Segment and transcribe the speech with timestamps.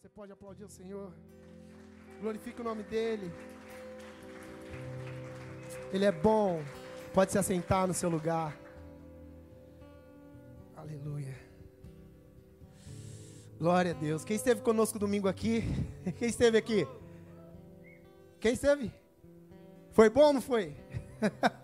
[0.00, 1.12] Você pode aplaudir o Senhor.
[2.22, 3.30] Glorifique o nome dEle.
[5.92, 6.64] Ele é bom.
[7.12, 8.58] Pode se assentar no seu lugar.
[10.74, 11.36] Aleluia.
[13.58, 14.24] Glória a Deus.
[14.24, 15.64] Quem esteve conosco domingo aqui?
[16.16, 16.88] Quem esteve aqui?
[18.40, 18.90] Quem esteve?
[19.92, 20.74] Foi bom ou não foi?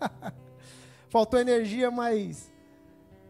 [1.09, 2.53] Faltou energia, mas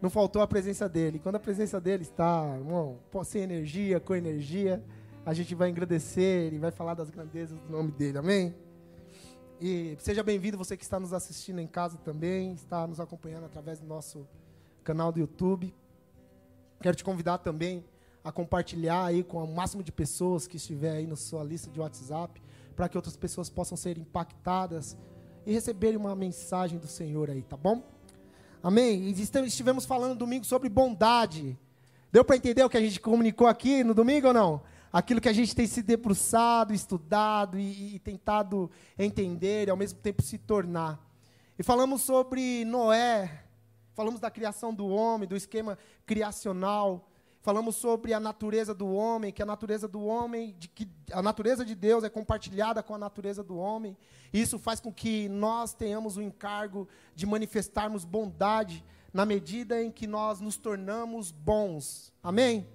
[0.02, 1.18] não faltou a presença dele.
[1.18, 4.84] Quando a presença dele está, irmão, sem energia, com energia,
[5.28, 8.18] a gente vai agradecer e vai falar das grandezas do nome dele.
[8.18, 8.56] Amém?
[9.60, 13.78] E seja bem-vindo você que está nos assistindo em casa também, está nos acompanhando através
[13.78, 14.26] do nosso
[14.86, 15.76] canal do YouTube.
[16.82, 17.84] Quero te convidar também
[18.24, 21.78] a compartilhar aí com o máximo de pessoas que estiver aí na sua lista de
[21.78, 22.42] WhatsApp,
[22.74, 24.98] para que outras pessoas possam ser impactadas
[25.46, 27.84] e receberem uma mensagem do Senhor aí, tá bom?
[28.64, 29.10] Amém?
[29.10, 31.60] E estivemos falando domingo sobre bondade.
[32.14, 34.62] Deu para entender o que a gente comunicou aqui no domingo ou não?
[34.98, 40.00] Aquilo que a gente tem se debruçado, estudado e, e tentado entender e ao mesmo
[40.00, 41.00] tempo se tornar.
[41.56, 43.44] E falamos sobre Noé,
[43.94, 47.12] falamos da criação do homem, do esquema criacional,
[47.44, 51.64] falamos sobre a natureza do homem, que a natureza do homem, de que a natureza
[51.64, 53.96] de Deus é compartilhada com a natureza do homem.
[54.34, 60.08] Isso faz com que nós tenhamos o encargo de manifestarmos bondade na medida em que
[60.08, 62.12] nós nos tornamos bons.
[62.24, 62.68] Amém?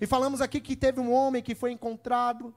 [0.00, 2.54] E falamos aqui que teve um homem que foi encontrado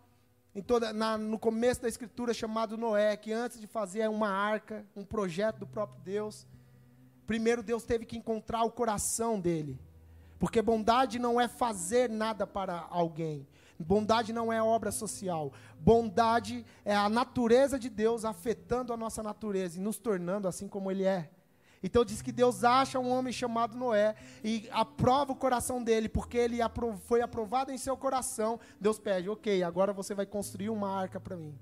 [0.65, 5.05] toda, na, no começo da escritura chamado Noé, que antes de fazer uma arca, um
[5.05, 6.45] projeto do próprio Deus,
[7.25, 9.79] primeiro Deus teve que encontrar o coração dele.
[10.37, 13.47] Porque bondade não é fazer nada para alguém.
[13.77, 15.53] Bondade não é obra social.
[15.79, 20.91] Bondade é a natureza de Deus afetando a nossa natureza e nos tornando assim como
[20.91, 21.29] Ele é.
[21.81, 26.37] Então diz que Deus acha um homem chamado Noé e aprova o coração dele, porque
[26.37, 26.57] ele
[27.05, 28.59] foi aprovado em seu coração.
[28.79, 31.57] Deus pede, ok, agora você vai construir uma arca para mim.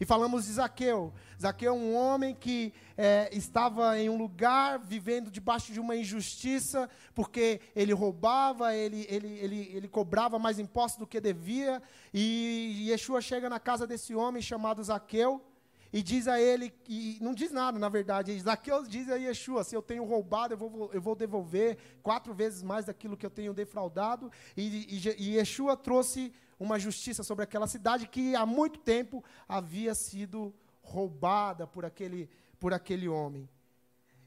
[0.00, 1.12] E falamos de Zaqueu.
[1.38, 6.88] Zaqueu é um homem que é, estava em um lugar vivendo debaixo de uma injustiça,
[7.14, 11.82] porque ele roubava, ele, ele, ele, ele cobrava mais impostos do que devia.
[12.14, 15.44] E Yeshua chega na casa desse homem chamado Zaqueu
[15.92, 19.74] e diz a ele, e não diz nada na verdade, Zaqueu diz a Yeshua: se
[19.74, 23.52] eu tenho roubado, eu vou, eu vou devolver quatro vezes mais daquilo que eu tenho
[23.52, 24.30] defraudado.
[24.56, 29.94] E, e, e Yeshua trouxe uma justiça sobre aquela cidade que há muito tempo havia
[29.94, 32.28] sido roubada por aquele,
[32.60, 33.48] por aquele homem.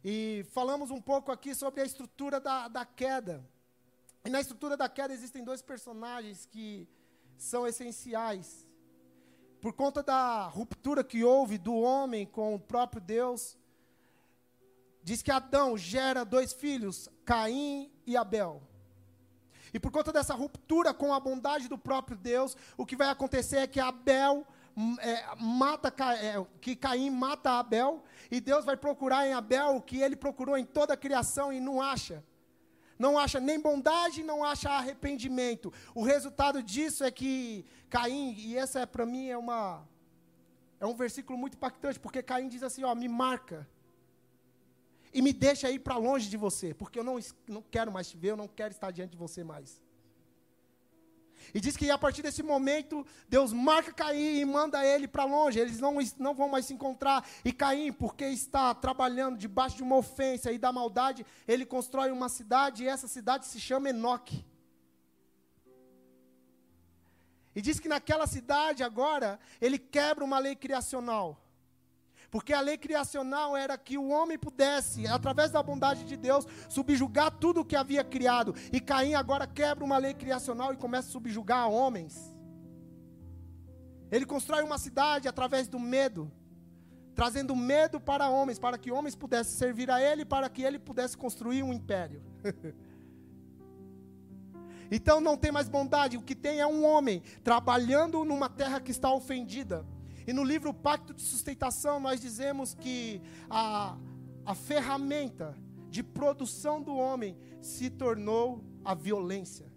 [0.03, 3.47] E falamos um pouco aqui sobre a estrutura da, da queda.
[4.25, 6.87] E na estrutura da queda existem dois personagens que
[7.37, 8.67] são essenciais.
[9.63, 13.57] Por conta da ruptura que houve do homem com o próprio Deus,
[15.01, 18.61] diz que Adão gera dois filhos, Caim e Abel.
[19.73, 23.59] E por conta dessa ruptura com a bondade do próprio Deus, o que vai acontecer
[23.59, 29.25] é que Abel hum, é, mata é, que Caim mata Abel e Deus vai procurar
[29.25, 32.21] em Abel o que ele procurou em toda a criação e não acha.
[32.99, 35.73] Não acha nem bondade, não acha arrependimento.
[35.95, 39.87] O resultado disso é que Caim, e essa é para mim é uma
[40.79, 43.69] é um versículo muito impactante, porque Caim diz assim, ó, me marca
[45.13, 48.17] e me deixa ir para longe de você, porque eu não, não quero mais te
[48.17, 49.79] ver, eu não quero estar diante de você mais.
[51.53, 55.59] E diz que a partir desse momento, Deus marca Caim e manda ele para longe.
[55.59, 57.23] Eles não, não vão mais se encontrar.
[57.45, 62.29] E Caim, porque está trabalhando debaixo de uma ofensa e da maldade, ele constrói uma
[62.29, 64.43] cidade e essa cidade se chama Enoque.
[67.55, 71.39] E diz que naquela cidade agora, ele quebra uma lei criacional.
[72.31, 77.29] Porque a lei criacional era que o homem pudesse, através da bondade de Deus, subjugar
[77.29, 78.55] tudo o que havia criado.
[78.71, 82.35] E Caim agora quebra uma lei criacional e começa a subjugar homens.
[84.11, 86.31] Ele constrói uma cidade através do medo,
[87.13, 91.15] trazendo medo para homens, para que homens pudessem servir a ele, para que ele pudesse
[91.15, 92.23] construir um império.
[94.91, 98.91] então não tem mais bondade, o que tem é um homem trabalhando numa terra que
[98.91, 99.85] está ofendida
[100.25, 103.97] e no livro Pacto de Sustentação, nós dizemos que a,
[104.45, 105.55] a ferramenta
[105.89, 109.71] de produção do homem se tornou a violência.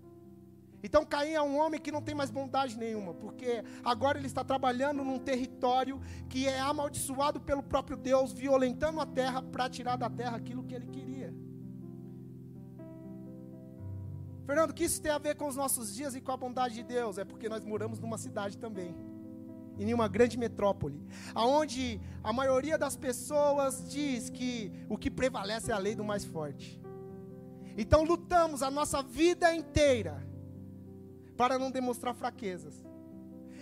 [0.83, 4.45] Então Caim é um homem que não tem mais bondade nenhuma, porque agora ele está
[4.45, 10.09] trabalhando num território que é amaldiçoado pelo próprio Deus, violentando a terra para tirar da
[10.09, 11.16] terra aquilo que ele queria.
[14.47, 16.77] Fernando, o que isso tem a ver com os nossos dias e com a bondade
[16.77, 17.19] de Deus?
[17.19, 18.95] É porque nós moramos numa cidade também
[19.79, 21.03] em uma grande metrópole,
[21.35, 26.25] aonde a maioria das pessoas diz que o que prevalece é a lei do mais
[26.25, 26.81] forte.
[27.77, 30.25] Então lutamos a nossa vida inteira
[31.37, 32.83] para não demonstrar fraquezas.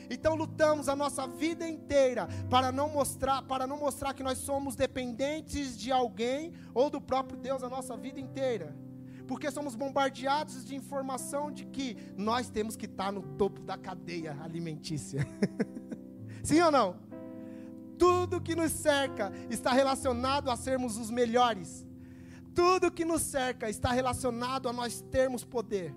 [0.09, 4.77] Então lutamos a nossa vida inteira para não mostrar, para não mostrar que nós somos
[4.77, 8.77] dependentes de alguém ou do próprio Deus a nossa vida inteira.
[9.26, 14.37] Porque somos bombardeados de informação de que nós temos que estar no topo da cadeia
[14.43, 15.26] alimentícia.
[16.43, 16.97] Sim ou não?
[17.99, 21.87] Tudo que nos cerca está relacionado a sermos os melhores.
[22.55, 25.94] Tudo que nos cerca está relacionado a nós termos poder.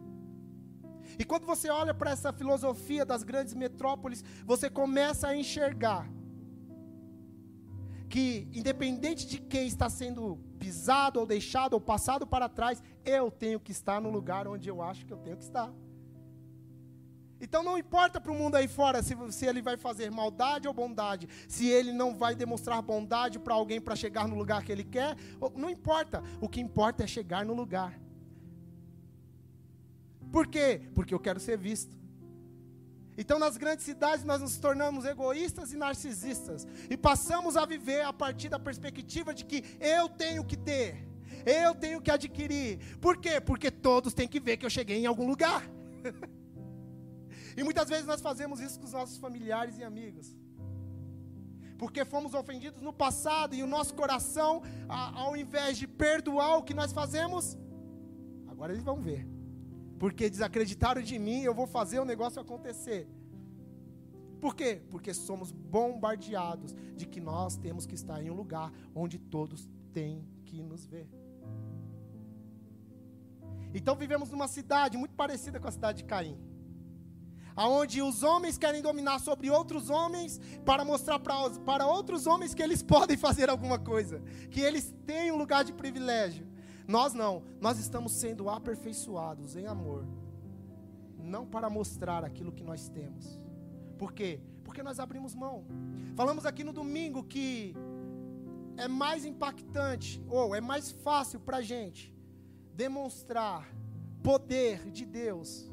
[1.20, 6.10] E quando você olha para essa filosofia das grandes metrópoles, você começa a enxergar
[8.10, 13.60] que, independente de quem está sendo pisado ou deixado ou passado para trás, eu tenho
[13.60, 15.72] que estar no lugar onde eu acho que eu tenho que estar.
[17.40, 20.74] Então não importa para o mundo aí fora se, se, ele vai fazer maldade ou
[20.74, 24.84] bondade, se ele não vai demonstrar bondade para alguém para chegar no lugar que ele
[24.84, 25.16] quer,
[25.56, 26.24] não importa.
[26.42, 28.00] O que importa é chegar no lugar.
[30.32, 30.82] Por quê?
[30.94, 31.96] Porque eu quero ser visto.
[33.18, 36.68] Então, nas grandes cidades, nós nos tornamos egoístas e narcisistas.
[36.88, 41.04] E passamos a viver a partir da perspectiva de que eu tenho que ter,
[41.44, 42.98] eu tenho que adquirir.
[43.00, 43.42] Por quê?
[43.42, 45.64] Porque todos têm que ver que eu cheguei em algum lugar.
[47.58, 50.36] e muitas vezes nós fazemos isso com os nossos familiares e amigos.
[51.80, 56.74] Porque fomos ofendidos no passado e o nosso coração, ao invés de perdoar o que
[56.74, 57.58] nós fazemos,
[58.48, 59.37] agora eles vão ver
[60.00, 63.08] porque desacreditaram de mim, eu vou fazer o negócio acontecer.
[64.40, 64.82] Por quê?
[64.90, 70.24] Porque somos bombardeados de que nós temos que estar em um lugar onde todos têm
[70.46, 71.10] que nos ver.
[73.74, 76.38] Então vivemos numa cidade muito parecida com a cidade de Caim.
[77.56, 82.62] Aonde os homens querem dominar sobre outros homens para mostrar para, para outros homens que
[82.62, 84.22] eles podem fazer alguma coisa,
[84.52, 86.48] que eles têm um lugar de privilégio.
[86.88, 90.06] Nós não, nós estamos sendo aperfeiçoados em amor,
[91.20, 93.38] não para mostrar aquilo que nós temos.
[93.98, 94.40] Por quê?
[94.64, 95.66] Porque nós abrimos mão.
[96.16, 97.76] Falamos aqui no domingo que
[98.78, 102.16] é mais impactante, ou é mais fácil para a gente
[102.74, 103.68] demonstrar
[104.24, 105.70] poder de Deus,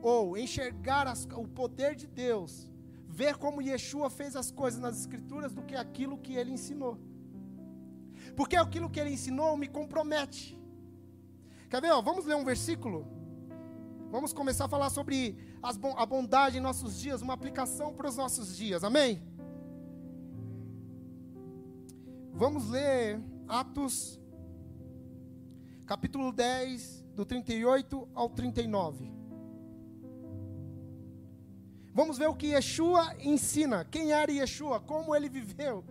[0.00, 2.70] ou enxergar as, o poder de Deus,
[3.08, 6.98] ver como Yeshua fez as coisas nas Escrituras, do que aquilo que ele ensinou.
[8.36, 10.58] Porque aquilo que ele ensinou me compromete.
[11.68, 11.92] Quer ver?
[11.92, 13.06] Ó, vamos ler um versículo?
[14.10, 18.56] Vamos começar a falar sobre a bondade em nossos dias, uma aplicação para os nossos
[18.56, 19.22] dias, amém?
[22.32, 24.20] Vamos ler Atos,
[25.86, 29.10] capítulo 10, do 38 ao 39.
[31.94, 33.84] Vamos ver o que Yeshua ensina.
[33.84, 34.80] Quem era Yeshua?
[34.80, 35.84] Como ele viveu?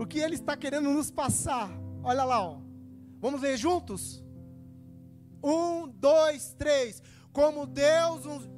[0.00, 1.70] o que ele está querendo nos passar.
[2.02, 2.60] Olha lá, ó.
[3.20, 4.24] Vamos ler juntos?
[5.42, 7.02] Um, dois, três.
[7.32, 8.48] Como Deus uns.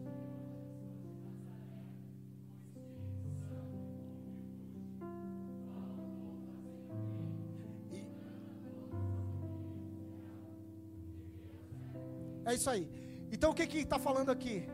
[12.44, 12.89] É isso aí.
[13.31, 14.69] Então o que que está falando aqui?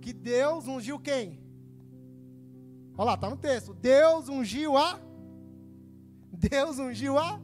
[0.00, 1.38] Que Deus ungiu quem?
[2.96, 3.74] Olha lá, está no texto.
[3.74, 4.98] Deus ungiu a
[6.38, 7.40] Deus ungiu a.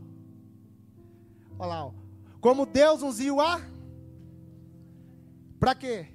[1.58, 1.92] Olha lá, ó.
[2.40, 3.60] como Deus ungiu a.
[5.58, 6.06] Para quê?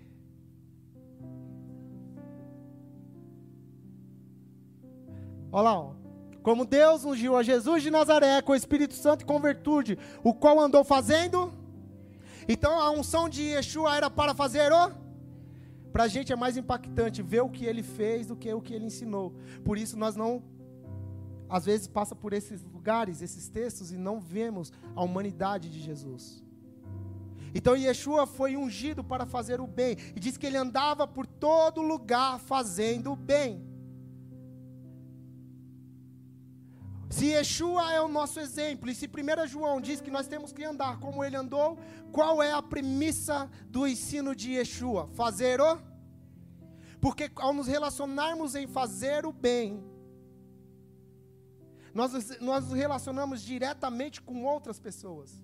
[5.52, 5.94] Olha lá, ó.
[6.42, 10.33] como Deus ungiu a Jesus de Nazaré com o Espírito Santo e com virtude, o
[10.33, 11.52] qual andou fazendo.
[12.48, 14.92] Então a unção de Yeshua era para fazer o.
[15.92, 18.74] Para a gente é mais impactante ver o que ele fez do que o que
[18.74, 19.33] ele ensinou.
[19.66, 20.42] Por isso nós não
[21.50, 26.44] às vezes passa por esses lugares, esses textos, e não vemos a humanidade de Jesus.
[27.54, 31.82] Então Yeshua foi ungido para fazer o bem, e diz que ele andava por todo
[31.82, 33.68] lugar fazendo o bem.
[37.10, 40.64] Se Yeshua é o nosso exemplo, e se 1 João diz que nós temos que
[40.64, 41.78] andar como ele andou,
[42.12, 45.10] qual é a premissa do ensino de Yeshua?
[45.14, 45.80] Fazer o?
[47.02, 49.84] Porque ao nos relacionarmos em fazer o bem,
[51.94, 55.44] nós, nos relacionamos diretamente com outras pessoas.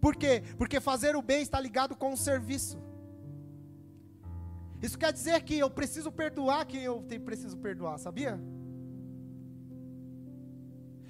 [0.00, 0.42] Por quê?
[0.58, 2.78] Porque fazer o bem está ligado com o serviço.
[4.82, 8.38] Isso quer dizer que eu preciso perdoar quem eu preciso perdoar, sabia?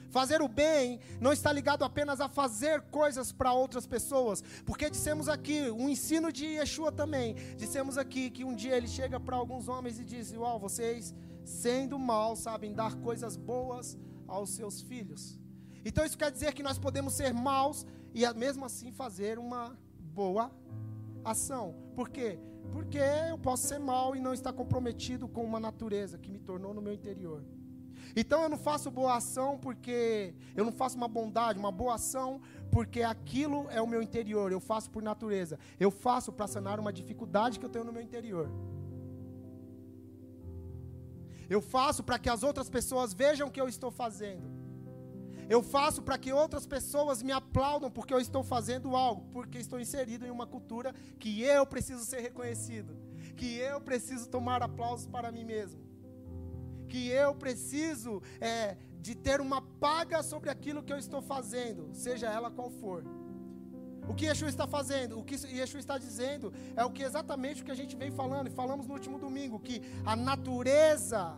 [0.08, 5.28] Fazer o bem não está ligado apenas a fazer coisas para outras pessoas, porque dissemos
[5.28, 9.68] aqui, um ensino de Yeshua também, dissemos aqui que um dia ele chega para alguns
[9.68, 15.38] homens e diz: Uau, vocês, sendo mal, sabem dar coisas boas aos seus filhos.
[15.84, 20.50] Então isso quer dizer que nós podemos ser maus e mesmo assim fazer uma boa
[21.24, 21.74] ação.
[21.94, 22.38] Por quê?
[22.72, 26.74] Porque eu posso ser mal e não estar comprometido com uma natureza que me tornou
[26.74, 27.44] no meu interior.
[28.14, 32.40] Então eu não faço boa ação porque eu não faço uma bondade, uma boa ação
[32.70, 35.58] porque aquilo é o meu interior, eu faço por natureza.
[35.78, 38.50] Eu faço para sanar uma dificuldade que eu tenho no meu interior.
[41.48, 44.56] Eu faço para que as outras pessoas vejam o que eu estou fazendo.
[45.48, 49.78] Eu faço para que outras pessoas me aplaudam porque eu estou fazendo algo, porque estou
[49.78, 52.96] inserido em uma cultura que eu preciso ser reconhecido,
[53.36, 55.80] que eu preciso tomar aplausos para mim mesmo,
[56.88, 62.28] que eu preciso é, de ter uma paga sobre aquilo que eu estou fazendo, seja
[62.28, 63.04] ela qual for.
[64.08, 67.64] O que Yeshua está fazendo, o que Yeshua está dizendo, é o que exatamente o
[67.64, 71.36] que a gente vem falando, e falamos no último domingo, que a natureza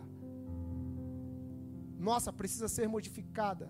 [1.97, 3.69] nossa precisa ser modificada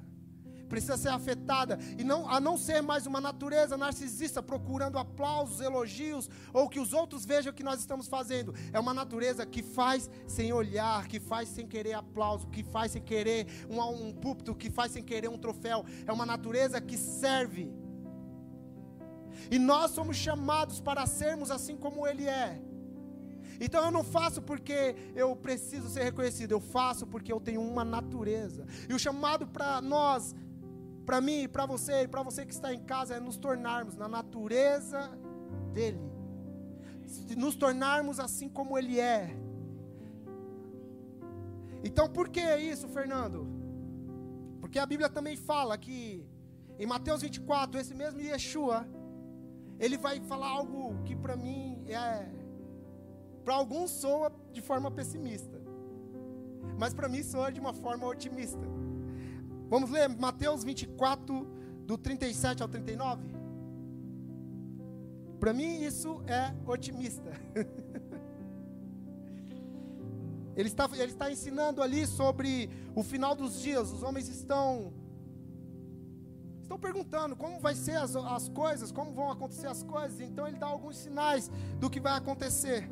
[0.69, 6.29] precisa ser afetada e não a não ser mais uma natureza narcisista procurando aplausos, elogios
[6.53, 8.53] ou que os outros vejam o que nós estamos fazendo.
[8.71, 13.01] É uma natureza que faz sem olhar, que faz sem querer aplauso, que faz sem
[13.01, 15.83] querer um, um púlpito, que faz sem querer um troféu.
[16.05, 17.73] É uma natureza que serve.
[19.49, 22.61] E nós somos chamados para sermos assim como Ele é.
[23.61, 27.83] Então eu não faço porque eu preciso ser reconhecido, eu faço porque eu tenho uma
[27.83, 28.65] natureza.
[28.87, 30.33] E o chamado para nós
[31.09, 34.07] para mim, para você e para você que está em casa é nos tornarmos na
[34.07, 35.09] natureza
[35.73, 35.99] dele.
[37.35, 39.35] Nos tornarmos assim como ele é.
[41.83, 43.47] Então, por que isso, Fernando?
[44.61, 46.23] Porque a Bíblia também fala que
[46.77, 48.87] em Mateus 24, esse mesmo Yeshua,
[49.79, 52.27] ele vai falar algo que para mim é
[53.43, 55.59] para alguns soa de forma pessimista.
[56.77, 58.61] Mas para mim soa de uma forma otimista.
[59.69, 61.47] Vamos ler Mateus 24,
[61.85, 63.39] do 37 ao 39?
[65.39, 67.31] Para mim, isso é otimista.
[70.55, 73.91] ele, está, ele está ensinando ali sobre o final dos dias.
[73.91, 74.93] Os homens estão
[76.69, 80.21] estão perguntando como vai ser as, as coisas, como vão acontecer as coisas.
[80.21, 81.49] Então ele dá alguns sinais
[81.79, 82.87] do que vai acontecer.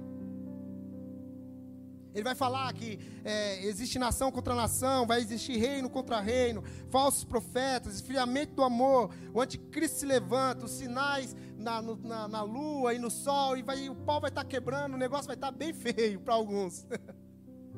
[2.11, 7.23] Ele vai falar que é, existe nação contra nação, vai existir reino contra reino, falsos
[7.23, 12.95] profetas, esfriamento do amor, o anticristo se levanta, os sinais na, no, na, na lua
[12.95, 15.51] e no sol, e vai, o pau vai estar tá quebrando, o negócio vai estar
[15.51, 16.87] tá bem feio para alguns.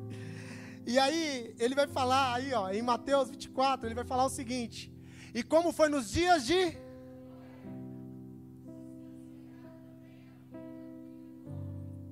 [0.86, 4.90] e aí, ele vai falar, aí, ó, em Mateus 24, ele vai falar o seguinte:
[5.34, 6.76] E como foi nos dias de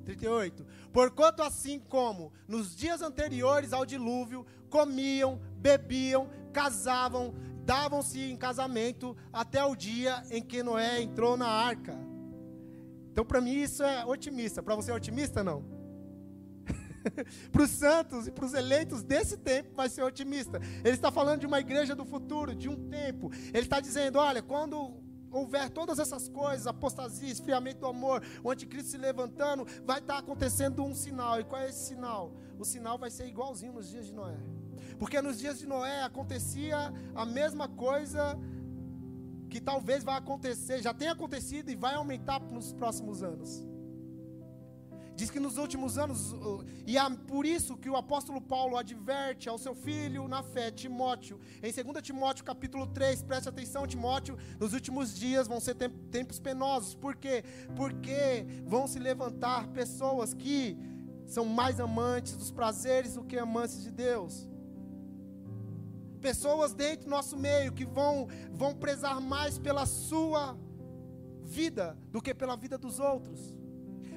[0.05, 0.65] 38.
[0.93, 7.35] Porquanto assim como nos dias anteriores ao dilúvio, comiam, bebiam, casavam,
[7.65, 11.99] davam-se em casamento até o dia em que Noé entrou na arca.
[13.13, 14.63] Então, para mim, isso é otimista.
[14.63, 15.78] Para você é otimista, não?
[17.51, 20.61] para os santos e para os eleitos desse tempo vai ser otimista.
[20.85, 23.31] Ele está falando de uma igreja do futuro, de um tempo.
[23.53, 24.97] Ele está dizendo: olha, quando
[25.31, 30.83] houver todas essas coisas, apostasia, esfriamento do amor, o anticristo se levantando, vai estar acontecendo
[30.83, 31.41] um sinal.
[31.41, 32.35] E qual é esse sinal?
[32.59, 34.37] O sinal vai ser igualzinho nos dias de Noé.
[34.99, 38.39] Porque nos dias de Noé acontecia a mesma coisa
[39.49, 43.68] que talvez vai acontecer, já tem acontecido e vai aumentar nos próximos anos.
[45.19, 46.33] Diz que nos últimos anos,
[46.87, 51.41] e é por isso que o apóstolo Paulo adverte ao seu filho na fé, Timóteo,
[51.61, 56.95] em 2 Timóteo capítulo 3, preste atenção, Timóteo, nos últimos dias vão ser tempos penosos,
[56.95, 57.43] por quê?
[57.75, 60.79] Porque vão se levantar pessoas que
[61.27, 64.49] são mais amantes dos prazeres do que amantes de Deus.
[66.21, 70.57] Pessoas dentro do nosso meio que vão, vão prezar mais pela sua
[71.43, 73.59] vida do que pela vida dos outros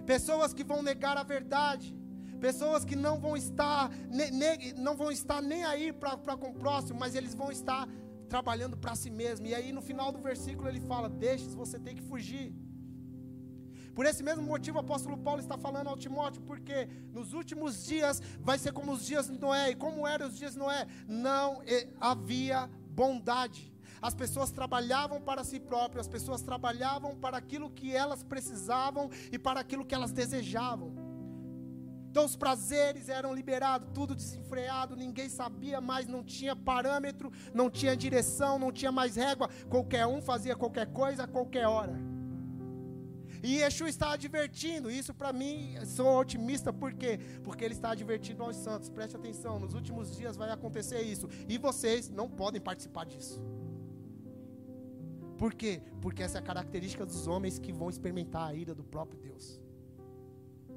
[0.06, 1.96] pessoas que vão negar a verdade,
[2.40, 6.54] pessoas que não vão estar, ne, ne, não vão estar nem aí para com o
[6.54, 7.88] próximo, mas eles vão estar
[8.28, 9.46] trabalhando para si mesmo.
[9.46, 12.54] E aí no final do versículo ele fala: Deixe, você tem que fugir.
[13.94, 18.22] Por esse mesmo motivo, o apóstolo Paulo está falando ao Timóteo, porque nos últimos dias
[18.40, 19.72] vai ser como os dias de Noé.
[19.72, 20.88] E como eram os dias de Noé?
[21.08, 21.62] Não
[22.00, 23.72] havia bondade.
[24.02, 29.38] As pessoas trabalhavam para si próprias, as pessoas trabalhavam para aquilo que elas precisavam e
[29.38, 31.12] para aquilo que elas desejavam.
[32.10, 37.96] Então os prazeres eram liberados, tudo desenfreado, ninguém sabia mais, não tinha parâmetro, não tinha
[37.96, 41.98] direção, não tinha mais régua, qualquer um fazia qualquer coisa a qualquer hora.
[43.42, 47.18] E Yeshua está advertindo, isso para mim, sou otimista, por quê?
[47.44, 51.58] Porque ele está advertindo aos santos, preste atenção, nos últimos dias vai acontecer isso, e
[51.58, 53.42] vocês não podem participar disso.
[55.42, 55.82] Por quê?
[56.00, 59.60] Porque essa é a característica dos homens que vão experimentar a ira do próprio Deus.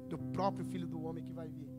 [0.09, 1.69] do próprio Filho do Homem que vai vir.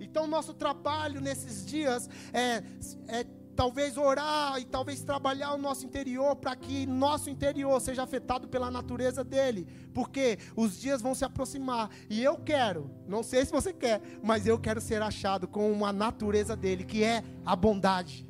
[0.00, 2.62] Então, nosso trabalho nesses dias é,
[3.06, 8.48] é talvez orar e talvez trabalhar o nosso interior para que nosso interior seja afetado
[8.48, 13.52] pela natureza dele, porque os dias vão se aproximar e eu quero, não sei se
[13.52, 18.26] você quer, mas eu quero ser achado com uma natureza dele, que é a bondade.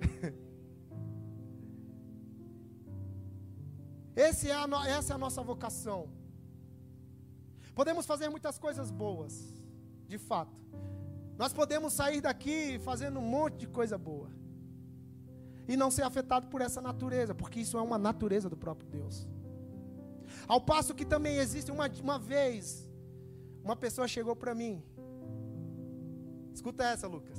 [4.16, 6.08] é a essa é a nossa vocação.
[7.74, 9.54] Podemos fazer muitas coisas boas,
[10.06, 10.60] de fato.
[11.38, 14.28] Nós podemos sair daqui fazendo um monte de coisa boa.
[15.66, 19.26] E não ser afetado por essa natureza, porque isso é uma natureza do próprio Deus.
[20.46, 22.88] Ao passo que também existe uma, uma vez,
[23.62, 24.82] uma pessoa chegou para mim.
[26.52, 27.38] Escuta essa, Lucas.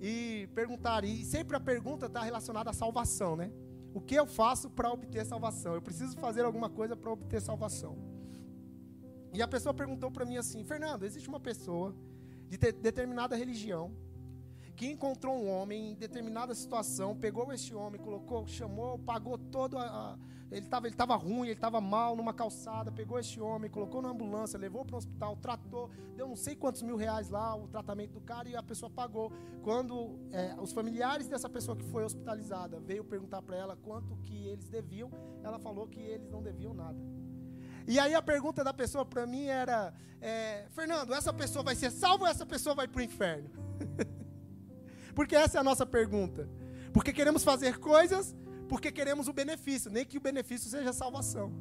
[0.00, 3.50] E perguntaram, e sempre a pergunta está relacionada à salvação, né?
[3.94, 5.74] O que eu faço para obter salvação?
[5.74, 7.96] Eu preciso fazer alguma coisa para obter salvação.
[9.32, 11.94] E a pessoa perguntou para mim assim: Fernando, existe uma pessoa
[12.48, 13.96] de determinada religião,
[14.76, 19.84] que encontrou um homem em determinada situação, pegou esse homem, colocou, chamou, pagou todo a,
[19.84, 20.18] a
[20.50, 24.10] ele estava ele tava ruim, ele estava mal numa calçada, pegou esse homem, colocou na
[24.10, 28.12] ambulância, levou para o hospital, tratou, deu não sei quantos mil reais lá o tratamento
[28.12, 29.32] do cara e a pessoa pagou.
[29.62, 34.46] Quando é, os familiares dessa pessoa que foi hospitalizada veio perguntar para ela quanto que
[34.46, 35.10] eles deviam,
[35.42, 36.98] ela falou que eles não deviam nada.
[37.86, 41.90] E aí a pergunta da pessoa para mim era: é, Fernando, essa pessoa vai ser
[41.90, 43.50] salva ou essa pessoa vai para o inferno?
[45.14, 46.48] porque essa é a nossa pergunta.
[46.92, 48.34] Porque queremos fazer coisas,
[48.68, 51.52] porque queremos o benefício, nem que o benefício seja salvação.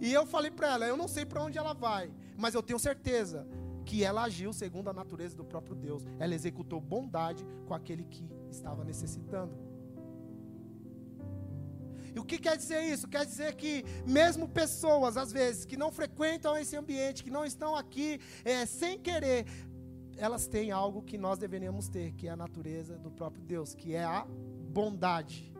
[0.00, 2.78] E eu falei para ela: eu não sei para onde ela vai, mas eu tenho
[2.78, 3.46] certeza
[3.84, 6.04] que ela agiu segundo a natureza do próprio Deus.
[6.18, 9.70] Ela executou bondade com aquele que estava necessitando.
[12.14, 13.06] E o que quer dizer isso?
[13.06, 17.76] Quer dizer que, mesmo pessoas, às vezes, que não frequentam esse ambiente, que não estão
[17.76, 19.46] aqui é, sem querer,
[20.20, 23.94] elas têm algo que nós deveríamos ter, que é a natureza do próprio Deus, que
[23.94, 24.26] é a
[24.78, 25.50] bondade.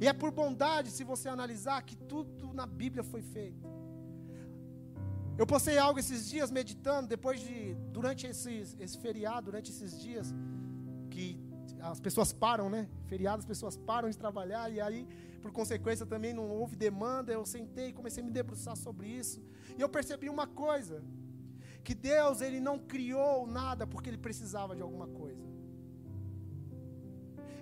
[0.00, 3.66] E é por bondade, se você analisar, que tudo na Bíblia foi feito.
[5.36, 10.32] Eu postei algo esses dias meditando, depois de, durante esse, esse feriado, durante esses dias,
[11.10, 11.26] que
[11.80, 12.88] as pessoas param, né?
[13.06, 15.08] Feriado, as pessoas param de trabalhar e aí,
[15.42, 17.32] por consequência, também não houve demanda.
[17.32, 19.42] Eu sentei e comecei a me debruçar sobre isso.
[19.76, 21.02] E eu percebi uma coisa:
[21.80, 25.50] que Deus ele não criou nada porque ele precisava de alguma coisa.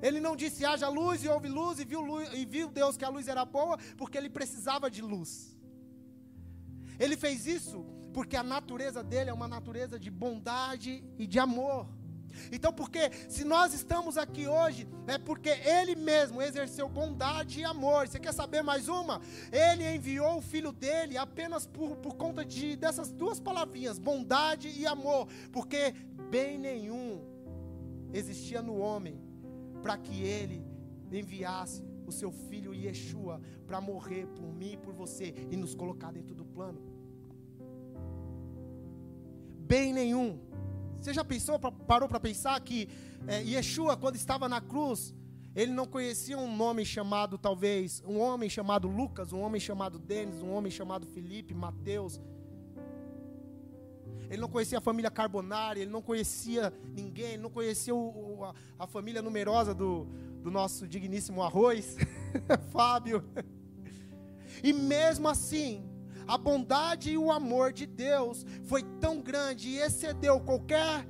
[0.01, 3.05] Ele não disse haja luz e houve luz e viu, luz, e viu Deus que
[3.05, 5.57] a luz era boa porque ele precisava de luz.
[6.99, 11.87] Ele fez isso porque a natureza dele é uma natureza de bondade e de amor.
[12.53, 18.09] Então, porque se nós estamos aqui hoje, é porque Ele mesmo exerceu bondade e amor.
[18.09, 19.21] Você quer saber mais uma?
[19.53, 24.87] Ele enviou o Filho dele apenas por, por conta de, dessas duas palavrinhas, bondade e
[24.87, 25.29] amor.
[25.53, 25.95] Porque
[26.31, 27.21] bem nenhum
[28.13, 29.21] existia no homem
[29.83, 30.65] para que Ele
[31.11, 36.13] enviasse o seu Filho Yeshua para morrer por mim e por você e nos colocar
[36.13, 36.81] dentro do plano.
[39.59, 40.41] Bem nenhum.
[41.01, 42.89] Você já pensou, parou para pensar que
[43.27, 45.15] é, Yeshua, quando estava na cruz,
[45.55, 50.43] ele não conhecia um nome chamado, talvez, um homem chamado Lucas, um homem chamado Denis,
[50.43, 52.21] um homem chamado Felipe, Mateus.
[54.29, 58.45] Ele não conhecia a família Carbonari, ele não conhecia ninguém, ele não conhecia o, o,
[58.45, 60.05] a, a, família numerosa do,
[60.43, 61.97] do nosso digníssimo arroz,
[62.71, 63.25] Fábio.
[64.63, 65.88] E mesmo assim,
[66.29, 71.09] a bondade e o amor de Deus foi tão grande e excedeu qualquer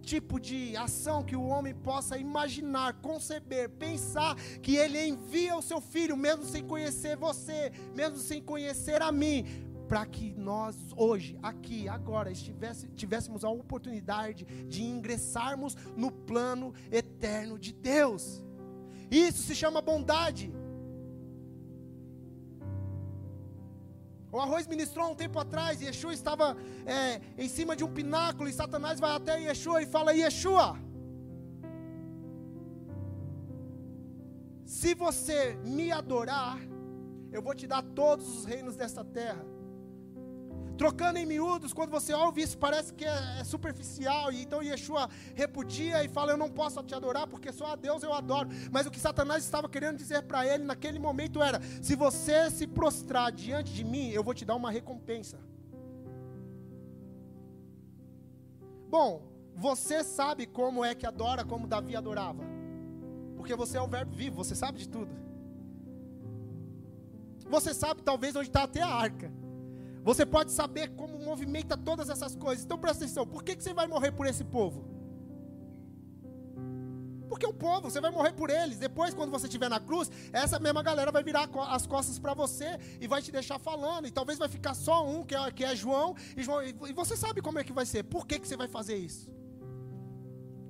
[0.00, 5.80] tipo de ação que o homem possa imaginar, conceber, pensar que ele envia o seu
[5.80, 9.44] filho, mesmo sem conhecer você, mesmo sem conhecer a mim,
[9.88, 17.58] para que nós hoje, aqui, agora, estivesse, tivéssemos a oportunidade de ingressarmos no plano eterno
[17.58, 18.42] de Deus.
[19.10, 20.52] Isso se chama bondade.
[24.34, 28.48] O arroz ministrou um tempo atrás, e Yeshua estava é, em cima de um pináculo,
[28.48, 30.76] e Satanás vai até Yeshua e fala: Yeshua,
[34.66, 36.58] se você me adorar,
[37.30, 39.53] eu vou te dar todos os reinos desta terra.
[40.76, 44.32] Trocando em miúdos, quando você ouve isso, parece que é, é, superficial.
[44.32, 48.02] E então Yeshua repudia e fala: Eu não posso te adorar, porque só a Deus
[48.02, 48.48] eu adoro.
[48.72, 52.66] Mas o que Satanás estava querendo dizer para ele naquele momento era: Se você se
[52.66, 55.38] prostrar diante de mim, eu vou te dar uma recompensa.
[58.88, 59.22] Bom,
[59.54, 62.42] você sabe como é que adora, como Davi adorava.
[63.36, 65.10] Porque você é o verbo vivo, você sabe de tudo.
[67.48, 69.30] Você sabe talvez onde está até a arca.
[70.04, 72.62] Você pode saber como movimenta todas essas coisas.
[72.64, 74.84] Então presta atenção: por que, que você vai morrer por esse povo?
[77.26, 78.78] Porque o povo, você vai morrer por eles.
[78.78, 82.78] Depois, quando você estiver na cruz, essa mesma galera vai virar as costas para você
[83.00, 84.06] e vai te deixar falando.
[84.06, 86.62] E talvez vai ficar só um, que é, que é João, e João.
[86.62, 88.04] E você sabe como é que vai ser.
[88.04, 89.32] Por que, que você vai fazer isso?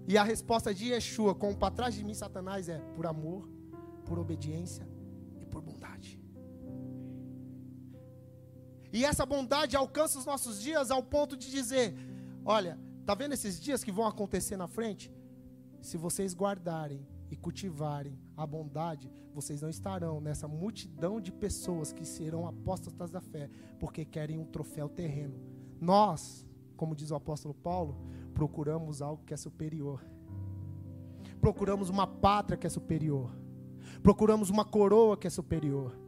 [0.07, 3.49] E a resposta de Yeshua, como para trás de mim, Satanás, é por amor,
[4.07, 4.94] por obediência
[8.95, 11.97] E essa bondade alcança os nossos dias ao ponto de dizer:
[12.45, 15.13] olha, tá vendo esses dias que vão acontecer na frente?
[15.83, 22.05] Se vocês guardarem e cultivarem a bondade, vocês não estarão nessa multidão de pessoas que
[22.05, 25.41] serão apóstatas da fé, porque querem um troféu terreno.
[25.81, 27.97] Nós, como diz o apóstolo Paulo,
[28.33, 30.07] procuramos algo que é superior.
[31.41, 33.44] Procuramos uma pátria que é superior.
[34.03, 35.99] Procuramos uma coroa que é superior.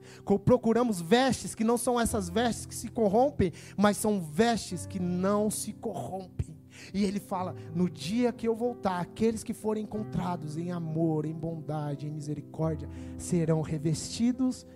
[0.44, 5.50] Procuramos vestes que não são essas vestes que se corrompem, mas são vestes que não
[5.50, 6.56] se corrompem.
[6.92, 11.34] E ele fala: no dia que eu voltar, aqueles que forem encontrados em amor, em
[11.34, 14.66] bondade, em misericórdia, serão revestidos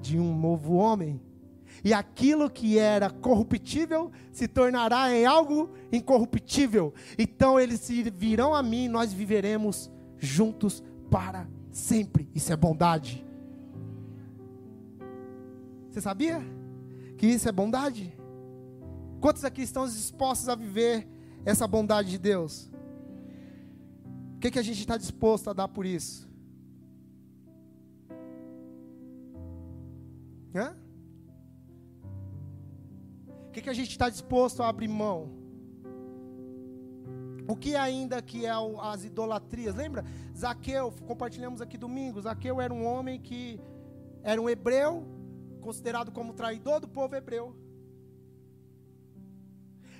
[0.00, 1.20] de um novo homem.
[1.84, 6.92] E aquilo que era corruptível se tornará em algo incorruptível.
[7.18, 12.28] Então eles se virão a mim, nós viveremos juntos para sempre.
[12.34, 13.24] Isso é bondade.
[15.90, 16.40] Você sabia
[17.16, 18.16] que isso é bondade?
[19.20, 21.06] Quantos aqui estão dispostos a viver
[21.44, 22.70] essa bondade de Deus?
[24.36, 26.28] O que, que a gente está disposto a dar por isso?
[30.54, 30.76] Hã?
[33.48, 35.39] O que, que a gente está disposto a abrir mão?
[37.50, 39.74] O que ainda que é as idolatrias?
[39.74, 40.04] Lembra?
[40.38, 42.20] Zaqueu, compartilhamos aqui domingo.
[42.20, 43.60] Zaqueu era um homem que
[44.22, 45.04] era um hebreu,
[45.60, 47.56] considerado como traidor do povo hebreu.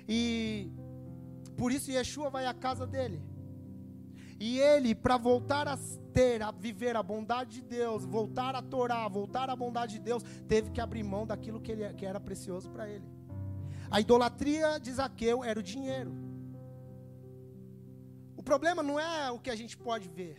[0.07, 0.71] E
[1.57, 3.21] por isso Yeshua vai à casa dele.
[4.39, 5.77] E ele, para voltar a
[6.13, 10.23] ter, a viver a bondade de Deus, voltar a Torá, voltar à bondade de Deus,
[10.47, 13.03] teve que abrir mão daquilo que, ele, que era precioso para ele.
[13.91, 16.30] A idolatria de Zaqueu era o dinheiro.
[18.41, 20.35] O problema não é o que a gente pode ver.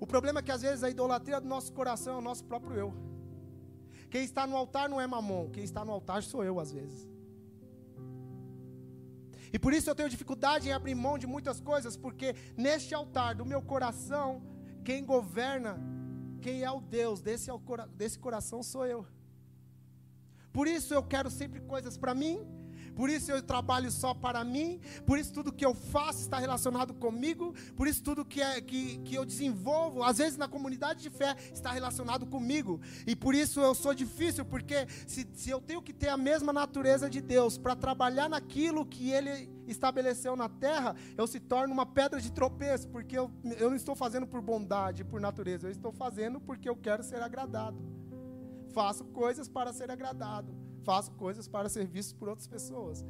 [0.00, 2.74] O problema é que às vezes a idolatria do nosso coração é o nosso próprio
[2.74, 2.94] eu.
[4.08, 7.06] Quem está no altar não é mamon, quem está no altar sou eu às vezes.
[9.52, 13.34] E por isso eu tenho dificuldade em abrir mão de muitas coisas, porque neste altar
[13.34, 14.42] do meu coração,
[14.82, 15.78] quem governa,
[16.40, 17.50] quem é o Deus desse,
[17.94, 19.06] desse coração sou eu.
[20.54, 22.34] Por isso eu quero sempre coisas para mim,
[22.96, 26.94] por isso eu trabalho só para mim, por isso tudo que eu faço está relacionado
[26.94, 31.10] comigo, por isso tudo que, é, que, que eu desenvolvo, às vezes na comunidade de
[31.10, 35.82] fé, está relacionado comigo, e por isso eu sou difícil, porque se, se eu tenho
[35.82, 40.96] que ter a mesma natureza de Deus para trabalhar naquilo que Ele estabeleceu na terra,
[41.18, 45.04] eu se torno uma pedra de tropeço, porque eu, eu não estou fazendo por bondade,
[45.04, 47.76] por natureza, eu estou fazendo porque eu quero ser agradado.
[48.72, 53.04] Faço coisas para ser agradado faço coisas para ser visto por outras pessoas.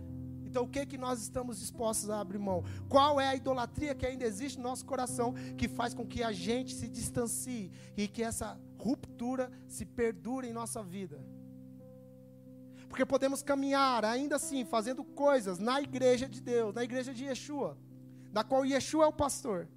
[0.48, 2.64] Então, o que que nós estamos dispostos a abrir mão?
[2.88, 6.32] Qual é a idolatria que ainda existe no nosso coração que faz com que a
[6.32, 11.18] gente se distancie e que essa ruptura se perdure em nossa vida?
[12.88, 17.76] Porque podemos caminhar ainda assim, fazendo coisas na igreja de Deus, na igreja de Yeshua,
[18.32, 19.68] da qual Yeshua é o pastor.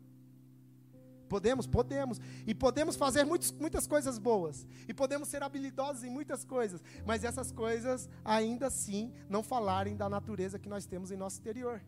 [1.29, 2.19] Podemos, podemos.
[2.45, 4.67] E podemos fazer muitos, muitas coisas boas.
[4.87, 6.81] E podemos ser habilidosos em muitas coisas.
[7.05, 11.81] Mas essas coisas, ainda assim, não falarem da natureza que nós temos em nosso exterior.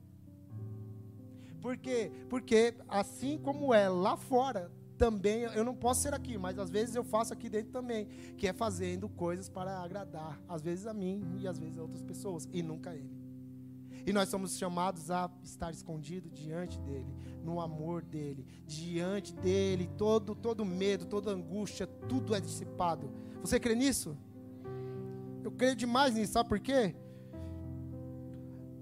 [1.62, 2.12] Por quê?
[2.30, 6.94] Porque assim como é lá fora, também, eu não posso ser aqui, mas às vezes
[6.96, 8.06] eu faço aqui dentro também,
[8.38, 12.04] que é fazendo coisas para agradar, às vezes a mim e às vezes a outras
[12.04, 13.21] pessoas, e nunca a Ele.
[14.06, 20.36] E nós somos chamados a estar escondido diante dele, no amor dele, diante dele, todo
[20.36, 23.12] todo medo, toda angústia, tudo é dissipado.
[23.42, 24.18] Você crê nisso?
[25.44, 26.96] Eu creio demais nisso, sabe por quê?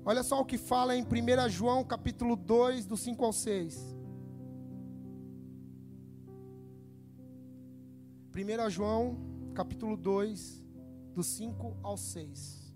[0.06, 3.96] Olha só o que fala em 1 João capítulo 2, do 5 ao 6.
[8.36, 9.18] 1 João
[9.54, 10.64] capítulo 2,
[11.14, 12.74] do 5 ao 6.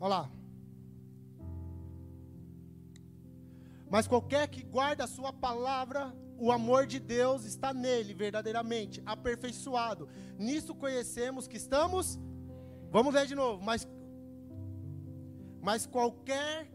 [0.00, 0.30] Olha lá.
[3.90, 10.08] Mas qualquer que guarda a sua palavra, o amor de Deus está nele verdadeiramente, aperfeiçoado.
[10.38, 12.18] Nisso conhecemos que estamos.
[12.90, 13.62] Vamos ler de novo.
[13.62, 13.86] Mas,
[15.60, 16.70] mas qualquer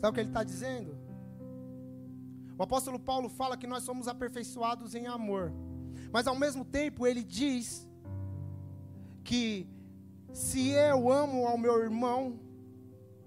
[0.00, 1.07] Sabe o que ele está dizendo?
[2.58, 5.52] O apóstolo Paulo fala que nós somos aperfeiçoados em amor.
[6.12, 7.88] Mas ao mesmo tempo ele diz
[9.22, 9.68] que
[10.32, 12.40] se eu amo ao meu irmão,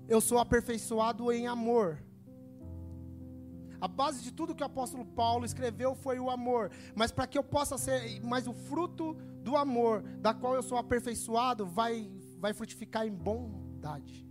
[0.07, 2.03] eu sou aperfeiçoado em amor.
[3.79, 6.69] A base de tudo que o apóstolo Paulo escreveu foi o amor.
[6.93, 10.77] Mas para que eu possa ser, mas o fruto do amor, da qual eu sou
[10.77, 14.30] aperfeiçoado, vai, vai frutificar em bondade.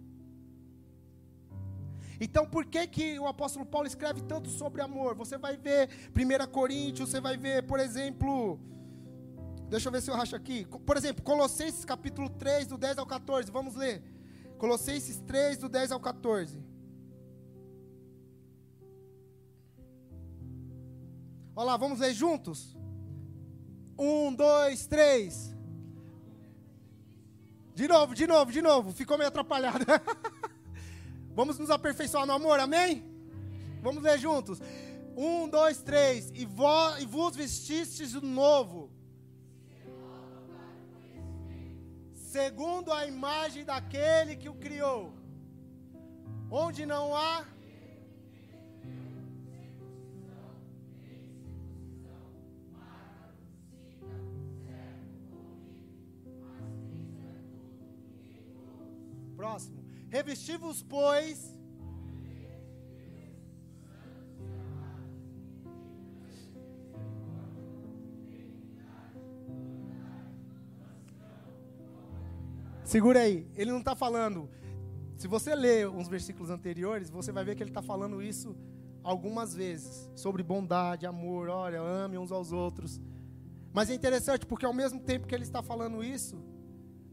[2.20, 5.14] Então, por que, que o apóstolo Paulo escreve tanto sobre amor?
[5.14, 8.60] Você vai ver 1 Coríntios, você vai ver, por exemplo,
[9.70, 10.66] deixa eu ver se eu racho aqui.
[10.84, 13.50] Por exemplo, Colossenses capítulo 3, do 10 ao 14.
[13.50, 14.02] Vamos ler.
[14.58, 16.62] Colossenses 3, do 10 ao 14.
[21.56, 22.76] Olha lá, vamos ler juntos?
[23.98, 25.54] Um, dois, três.
[27.74, 28.92] De novo, de novo, de novo.
[28.92, 29.86] Ficou meio atrapalhado.
[31.40, 33.02] Vamos nos aperfeiçoar no amor, amém?
[33.80, 34.60] Vamos ler juntos.
[35.16, 36.30] Um, dois, três.
[36.34, 38.90] E, vo, e vos vestistes do novo.
[42.12, 45.14] Segundo a imagem daquele que o criou.
[46.50, 47.46] Onde não há
[59.34, 59.89] Próximo.
[60.10, 61.54] Revesti-vos, pois.
[72.84, 74.50] Segura aí, ele não está falando.
[75.16, 78.56] Se você ler uns versículos anteriores, você vai ver que ele está falando isso
[79.04, 83.00] algumas vezes sobre bondade, amor, olha, ame uns aos outros.
[83.72, 86.42] Mas é interessante porque ao mesmo tempo que ele está falando isso,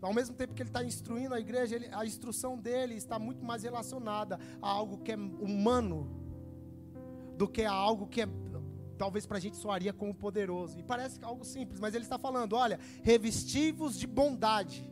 [0.02, 3.44] ao mesmo tempo que ele está instruindo a igreja, ele, a instrução dele está muito
[3.44, 6.10] mais relacionada a algo que é humano
[7.38, 8.28] do que a algo que é,
[8.98, 10.80] talvez para a gente soaria como poderoso.
[10.80, 14.90] E parece algo simples, mas ele está falando: olha, revestivos de bondade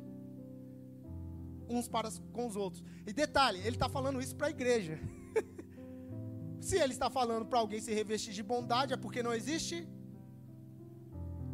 [1.70, 2.84] uns para com os outros.
[3.06, 5.00] E detalhe, ele está falando isso para a igreja.
[6.62, 9.88] se ele está falando para alguém se revestir de bondade, é porque não existe.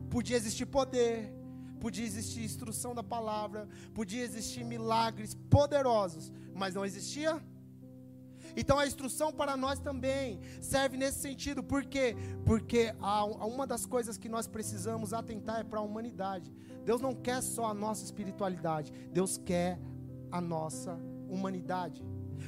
[0.09, 1.33] Podia existir poder,
[1.81, 7.41] podia existir instrução da palavra, podia existir milagres poderosos, mas não existia.
[8.55, 12.15] Então a instrução para nós também serve nesse sentido, por quê?
[12.45, 16.53] Porque a, a uma das coisas que nós precisamos atentar é para a humanidade.
[16.85, 19.79] Deus não quer só a nossa espiritualidade, Deus quer
[20.31, 22.03] a nossa humanidade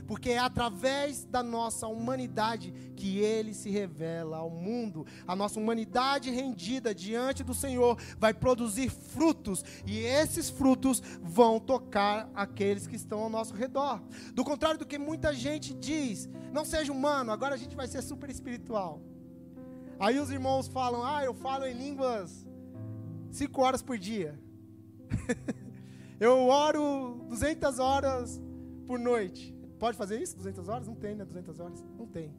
[0.07, 5.05] porque é através da nossa humanidade que ele se revela ao mundo.
[5.27, 12.29] A nossa humanidade rendida diante do Senhor vai produzir frutos, e esses frutos vão tocar
[12.33, 14.01] aqueles que estão ao nosso redor.
[14.33, 18.01] Do contrário do que muita gente diz, não seja humano, agora a gente vai ser
[18.01, 19.01] super espiritual.
[19.99, 22.45] Aí os irmãos falam: "Ah, eu falo em línguas
[23.33, 24.39] cinco horas por dia.
[26.19, 28.41] eu oro 200 horas
[28.85, 29.52] por noite.
[29.83, 30.37] Pode fazer isso?
[30.37, 30.87] 200 horas?
[30.87, 31.25] Não tem, né?
[31.25, 31.83] 200 horas?
[31.99, 32.33] Não tem.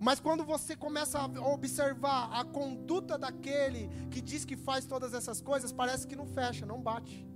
[0.00, 5.42] Mas quando você começa a observar a conduta daquele que diz que faz todas essas
[5.42, 7.28] coisas, parece que não fecha, não bate.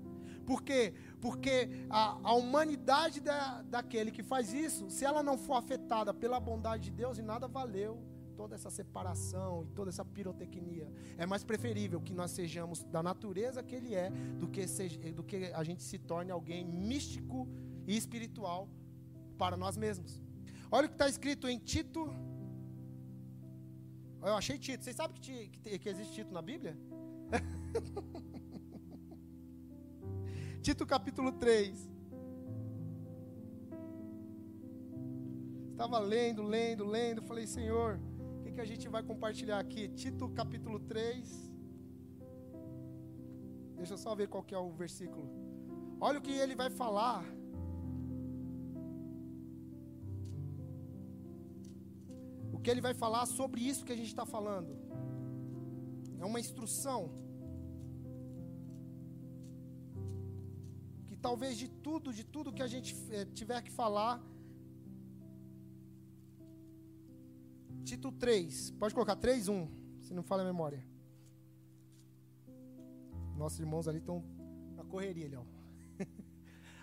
[0.46, 0.94] Por quê?
[1.20, 6.40] Porque a, a humanidade da, daquele que faz isso, se ela não for afetada pela
[6.40, 8.02] bondade de Deus, e nada valeu
[8.34, 10.90] toda essa separação e toda essa pirotecnia.
[11.18, 14.08] É mais preferível que nós sejamos da natureza que ele é,
[14.38, 17.46] do que, seja, do que a gente se torne alguém místico
[17.86, 18.68] e espiritual
[19.38, 20.22] para nós mesmos.
[20.70, 22.12] Olha o que está escrito em Tito.
[24.22, 24.82] Eu achei Tito.
[24.82, 26.76] Vocês sabem que, que, que existe Tito na Bíblia?
[30.62, 31.90] Tito capítulo 3.
[35.72, 37.22] Estava lendo, lendo, lendo.
[37.22, 38.00] Falei, Senhor,
[38.38, 39.88] o que, que a gente vai compartilhar aqui?
[39.88, 41.52] Tito capítulo 3.
[43.76, 45.28] Deixa eu só ver qual que é o versículo.
[46.00, 47.24] Olha o que ele vai falar
[52.58, 54.76] que ele vai falar sobre isso que a gente está falando.
[56.18, 57.10] É uma instrução.
[61.06, 64.22] Que talvez de tudo, de tudo que a gente é, tiver que falar.
[67.84, 69.68] Tito 3, pode colocar 3, 1,
[70.00, 70.82] se não fala a memória.
[73.36, 74.24] Nossos irmãos ali estão
[74.74, 75.44] na correria ali, ó.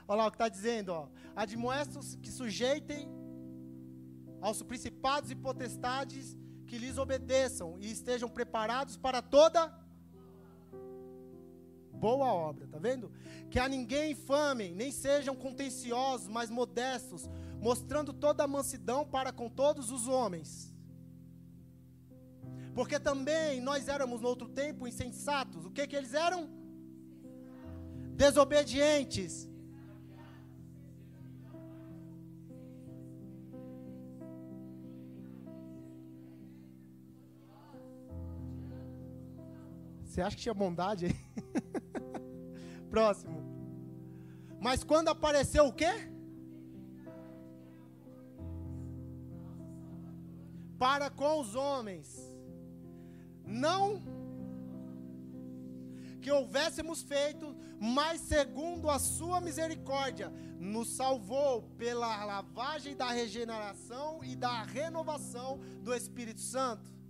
[0.07, 1.09] Olha lá o que está dizendo, ó.
[1.35, 3.20] Admoestos que sujeitem
[4.41, 9.79] aos principados e potestades que lhes obedeçam e estejam preparados para toda.
[11.93, 13.11] boa obra, tá vendo?
[13.51, 19.47] Que a ninguém infamem, nem sejam contenciosos, mas modestos, mostrando toda a mansidão para com
[19.47, 20.73] todos os homens.
[22.73, 25.65] Porque também nós éramos no outro tempo insensatos.
[25.65, 26.49] O que que eles eram?
[28.15, 29.50] Desobedientes.
[40.11, 41.15] Você acha que tinha bondade aí?
[42.91, 43.41] Próximo.
[44.59, 45.89] Mas quando apareceu o quê?
[50.77, 52.29] Para com os homens.
[53.45, 54.03] Não
[56.21, 64.35] que houvéssemos feito, mas segundo a sua misericórdia, nos salvou pela lavagem da regeneração e
[64.35, 67.00] da renovação do Espírito Santo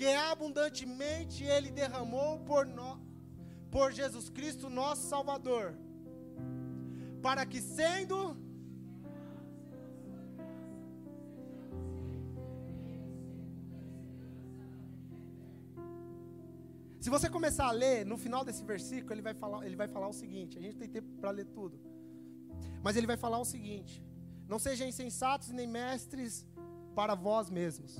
[0.00, 2.98] que abundantemente Ele derramou por, no,
[3.70, 5.74] por Jesus Cristo, nosso Salvador,
[7.20, 8.18] para que sendo
[17.04, 20.08] Se você começar a ler, no final desse versículo, ele vai falar, ele vai falar
[20.08, 21.78] o seguinte: a gente tem tempo para ler tudo.
[22.82, 24.02] Mas ele vai falar o seguinte:
[24.46, 26.46] Não sejam insensatos nem mestres
[26.94, 27.98] para vós mesmos.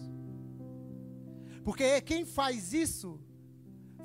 [1.65, 3.21] Porque quem faz isso,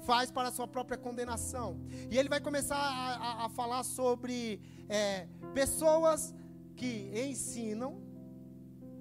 [0.06, 1.80] faz para a sua própria condenação.
[2.10, 6.34] E ele vai começar a, a, a falar sobre é, pessoas
[6.76, 8.02] que ensinam,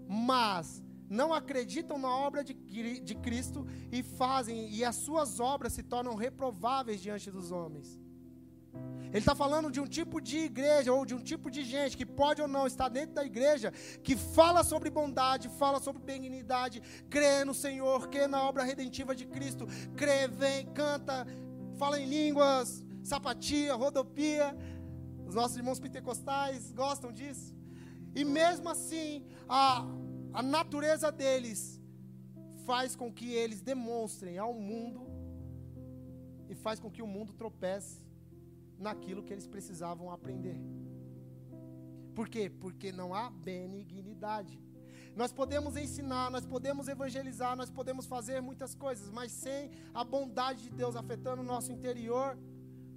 [0.09, 5.83] mas não acreditam na obra de, de Cristo e fazem, e as suas obras se
[5.83, 8.01] tornam reprováveis diante dos homens.
[9.15, 12.05] Ele está falando de um tipo de igreja, ou de um tipo de gente que
[12.05, 17.45] pode ou não estar dentro da igreja, que fala sobre bondade, fala sobre benignidade, crê
[17.45, 21.25] no Senhor, crê na obra redentiva de Cristo, crê, vem, canta,
[21.79, 24.57] fala em línguas, sapatia, rodopia.
[25.25, 27.55] Os nossos irmãos pentecostais gostam disso.
[28.17, 29.87] E mesmo assim, a,
[30.33, 31.81] a natureza deles
[32.67, 35.07] faz com que eles demonstrem ao mundo
[36.49, 38.04] e faz com que o mundo tropece
[38.79, 40.59] naquilo que eles precisavam aprender.
[42.15, 42.49] Por quê?
[42.49, 44.61] Porque não há benignidade.
[45.17, 50.65] Nós podemos ensinar, nós podemos evangelizar, nós podemos fazer muitas coisas, mas sem a bondade
[50.65, 52.37] de Deus afetando o nosso interior,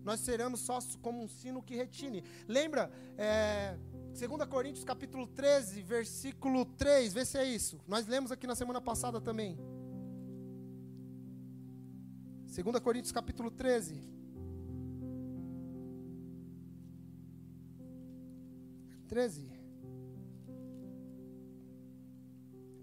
[0.03, 2.23] nós seremos só como um sino que retine.
[2.47, 3.77] Lembra, é,
[4.17, 7.79] 2 Coríntios capítulo 13, versículo 3, vê se é isso.
[7.87, 9.57] Nós lemos aqui na semana passada também.
[12.45, 14.16] 2 Coríntios capítulo 13.
[19.07, 19.49] 13.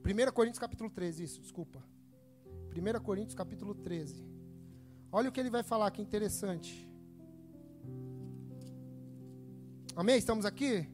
[0.05, 1.83] 1 Coríntios capítulo 13, isso, desculpa.
[2.77, 4.25] 1 Coríntios capítulo 13.
[5.11, 6.91] Olha o que ele vai falar, que interessante.
[9.97, 10.19] Amém?
[10.19, 10.89] Estamos aqui?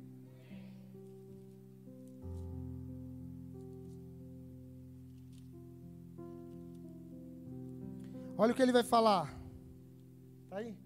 [8.36, 9.34] Olha o que ele vai falar.
[10.48, 10.76] Tá aí?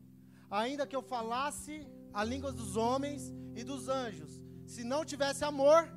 [0.50, 4.40] Ainda que eu falasse a língua dos homens e dos anjos.
[4.64, 5.88] Se não tivesse amor,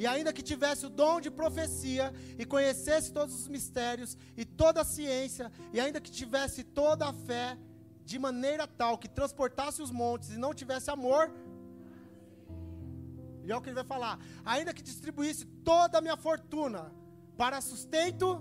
[0.00, 4.82] E ainda que tivesse o dom de profecia e conhecesse todos os mistérios e toda
[4.82, 7.58] a ciência, e ainda que tivesse toda a fé,
[8.04, 11.32] de maneira tal que transportasse os montes e não tivesse amor,
[13.44, 16.92] e é o que ele vai falar, ainda que distribuísse toda a minha fortuna
[17.36, 18.40] para sustento,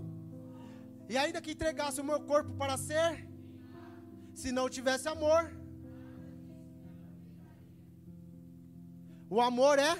[1.09, 3.27] e ainda que entregasse o meu corpo para ser
[4.33, 5.51] se não tivesse amor.
[9.29, 9.95] O amor é.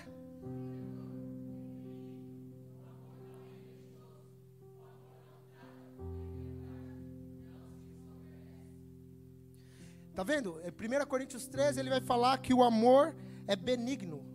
[10.14, 10.60] Tá vendo?
[10.62, 13.16] Em 1 Coríntios 13 ele vai falar que o amor
[13.48, 14.26] é benigno.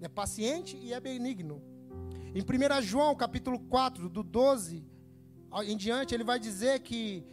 [0.00, 1.62] É paciente e é benigno.
[2.34, 4.89] Em 1 João, capítulo 4, do 12
[5.64, 7.24] em diante, ele vai dizer que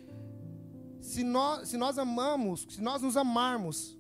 [1.00, 3.98] se nós, se nós amamos, se nós nos amarmos,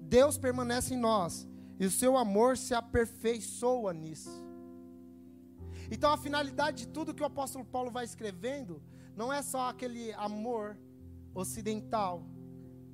[0.00, 1.48] Deus permanece em nós
[1.80, 4.30] e o seu amor se aperfeiçoa nisso.
[5.90, 8.82] Então a finalidade de tudo que o apóstolo Paulo vai escrevendo
[9.16, 10.76] não é só aquele amor
[11.34, 12.24] ocidental,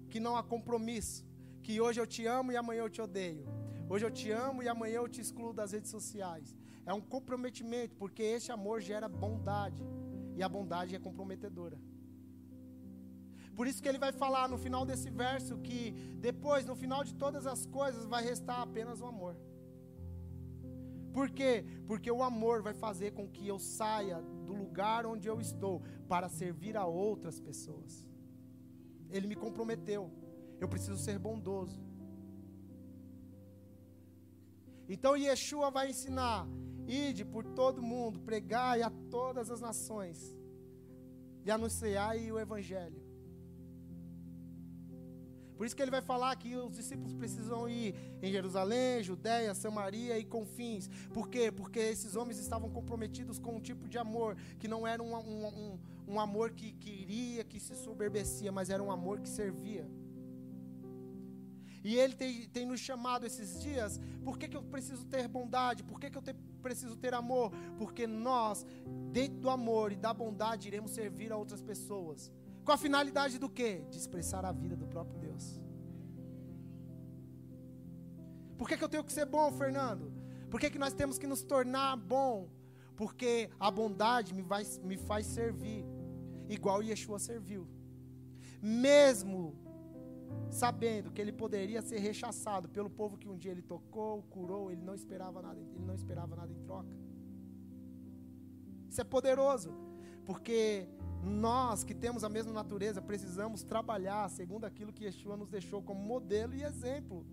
[0.08, 1.24] que não há compromisso,
[1.62, 3.46] que hoje eu te amo e amanhã eu te odeio.
[3.88, 6.54] Hoje eu te amo e amanhã eu te excluo das redes sociais.
[6.90, 9.82] É um comprometimento, porque esse amor gera bondade,
[10.38, 11.78] e a bondade é comprometedora.
[13.56, 15.80] Por isso que ele vai falar no final desse verso que
[16.28, 19.34] depois, no final de todas as coisas, vai restar apenas o amor.
[21.12, 21.52] Por quê?
[21.86, 25.82] Porque o amor vai fazer com que eu saia do lugar onde eu estou
[26.12, 27.92] para servir a outras pessoas.
[29.10, 30.10] Ele me comprometeu.
[30.58, 31.78] Eu preciso ser bondoso.
[34.88, 36.46] Então Yeshua vai ensinar:
[36.88, 40.36] ide por todo mundo, pregai a todas as nações
[41.44, 43.08] e anunciai o evangelho.
[45.58, 50.16] Por isso que ele vai falar que os discípulos precisam ir em Jerusalém, Judéia, Samaria
[50.16, 50.88] e confins.
[51.12, 51.50] Por quê?
[51.50, 55.46] Porque esses homens estavam comprometidos com um tipo de amor que não era um, um,
[55.46, 59.84] um, um amor que queria, que se soberbecia, mas era um amor que servia.
[61.82, 64.00] E Ele tem, tem nos chamado esses dias.
[64.22, 65.82] Por que, que eu preciso ter bondade?
[65.82, 66.36] Por que, que eu te,
[66.68, 67.52] preciso ter amor?
[67.76, 68.66] Porque nós,
[69.12, 72.30] dentro do amor e da bondade, iremos servir a outras pessoas.
[72.64, 73.84] Com a finalidade do quê?
[73.90, 75.60] De expressar a vida do próprio Deus.
[78.58, 80.12] Por que, que eu tenho que ser bom, Fernando?
[80.50, 82.48] Por que, que nós temos que nos tornar bom?
[82.96, 85.84] Porque a bondade me, vai, me faz servir,
[86.48, 87.66] igual Yeshua serviu.
[88.60, 89.56] Mesmo
[90.50, 94.82] sabendo que ele poderia ser rechaçado pelo povo que um dia ele tocou, curou, ele
[94.82, 96.96] não esperava nada, ele não esperava nada em troca.
[98.88, 99.70] Isso é poderoso,
[100.24, 100.88] porque
[101.22, 106.00] nós que temos a mesma natureza precisamos trabalhar segundo aquilo que Yeshua nos deixou como
[106.00, 107.26] modelo e exemplo.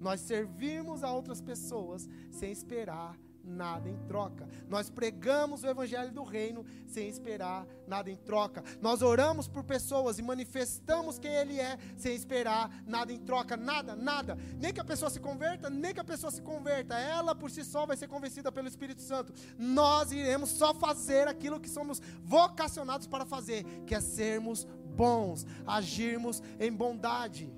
[0.00, 4.48] Nós servimos a outras pessoas sem esperar nada em troca.
[4.68, 8.62] Nós pregamos o evangelho do reino sem esperar nada em troca.
[8.80, 13.94] Nós oramos por pessoas e manifestamos quem ele é sem esperar nada em troca, nada,
[13.94, 14.36] nada.
[14.60, 16.98] Nem que a pessoa se converta, nem que a pessoa se converta.
[16.98, 19.32] Ela por si só vai ser convencida pelo Espírito Santo.
[19.58, 24.66] Nós iremos só fazer aquilo que somos vocacionados para fazer, que é sermos
[24.96, 27.52] bons, agirmos em bondade.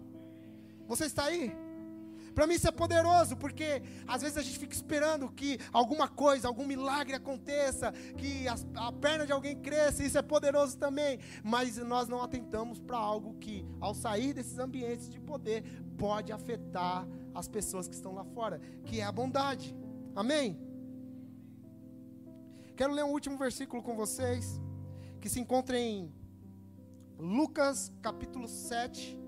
[0.86, 1.67] Você está aí?
[2.39, 6.47] Para mim isso é poderoso, porque às vezes a gente fica esperando que alguma coisa,
[6.47, 11.78] algum milagre aconteça, que a, a perna de alguém cresça, isso é poderoso também, mas
[11.78, 15.64] nós não atentamos para algo que, ao sair desses ambientes de poder,
[15.99, 19.76] pode afetar as pessoas que estão lá fora, que é a bondade.
[20.14, 20.57] Amém?
[22.76, 24.61] Quero ler um último versículo com vocês,
[25.20, 26.14] que se encontra em
[27.18, 29.18] Lucas capítulo 7,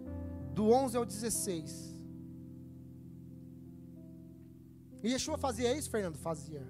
[0.54, 1.89] do 11 ao 16.
[5.02, 6.16] E Yeshua fazia isso, Fernando?
[6.16, 6.66] Fazia.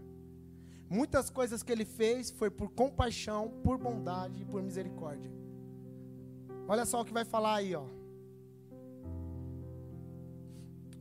[0.89, 5.31] Muitas coisas que ele fez foi por compaixão, por bondade e por misericórdia.
[6.66, 7.87] Olha só o que vai falar aí, ó.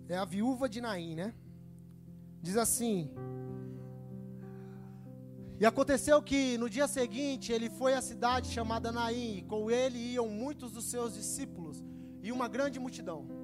[0.07, 1.33] É a viúva de Naim, né?
[2.41, 3.11] Diz assim:
[5.59, 9.99] E aconteceu que no dia seguinte ele foi à cidade chamada Naim, e com ele
[9.99, 11.83] iam muitos dos seus discípulos
[12.23, 13.38] e uma grande multidão.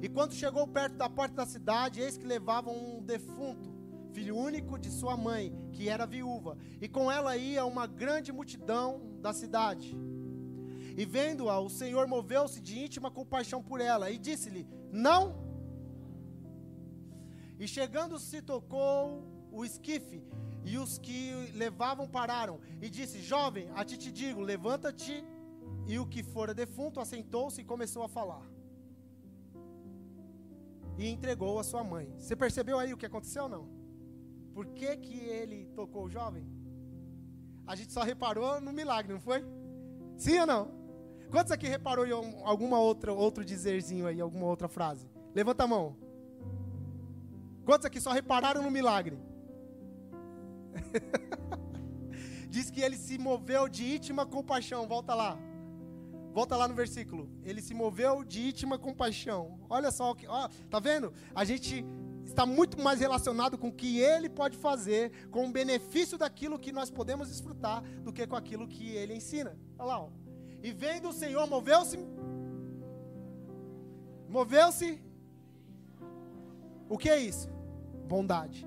[0.00, 3.74] E quando chegou perto da porta da cidade, eis que levavam um defunto,
[4.12, 9.00] filho único de sua mãe, que era viúva, e com ela ia uma grande multidão
[9.20, 9.96] da cidade.
[10.96, 15.46] E vendo-a, o Senhor moveu-se de íntima compaixão por ela e disse-lhe: Não.
[17.58, 20.22] E chegando se tocou o esquife,
[20.64, 25.24] e os que levavam pararam, e disse: Jovem, a ti te digo, levanta-te.
[25.86, 28.57] E o que fora defunto assentou-se e começou a falar
[30.98, 32.12] e entregou a sua mãe.
[32.18, 33.68] Você percebeu aí o que aconteceu ou não?
[34.52, 36.44] Por que, que ele tocou o jovem?
[37.64, 39.44] A gente só reparou no milagre, não foi?
[40.16, 40.70] Sim ou não?
[41.30, 45.08] Quantos aqui reparou em alguma outra outro dizerzinho aí, alguma outra frase?
[45.34, 45.96] Levanta a mão.
[47.64, 49.18] Quantos aqui só repararam no milagre?
[52.50, 54.88] Diz que ele se moveu de íntima compaixão.
[54.88, 55.38] Volta lá.
[56.38, 57.28] Volta lá no versículo.
[57.42, 59.58] Ele se moveu de íntima compaixão.
[59.68, 61.12] Olha só, ó, tá vendo?
[61.34, 61.84] A gente
[62.24, 66.70] está muito mais relacionado com o que ele pode fazer, com o benefício daquilo que
[66.70, 69.58] nós podemos desfrutar, do que com aquilo que ele ensina.
[69.76, 70.10] Olha lá, ó.
[70.62, 71.98] E vendo o Senhor, moveu-se.
[74.28, 75.02] Moveu-se.
[76.88, 77.48] O que é isso?
[78.06, 78.64] Bondade.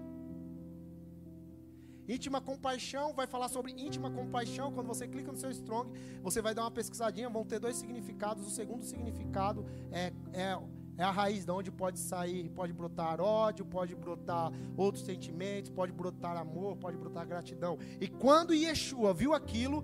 [2.12, 4.74] Íntima compaixão, vai falar sobre íntima compaixão.
[4.74, 5.90] Quando você clica no seu Strong,
[6.22, 8.46] você vai dar uma pesquisadinha, vão ter dois significados.
[8.46, 10.60] O segundo significado é, é,
[10.98, 15.94] é a raiz de onde pode sair, pode brotar ódio, pode brotar outros sentimentos, pode
[15.94, 17.78] brotar amor, pode brotar gratidão.
[18.02, 19.82] E quando Yeshua viu aquilo,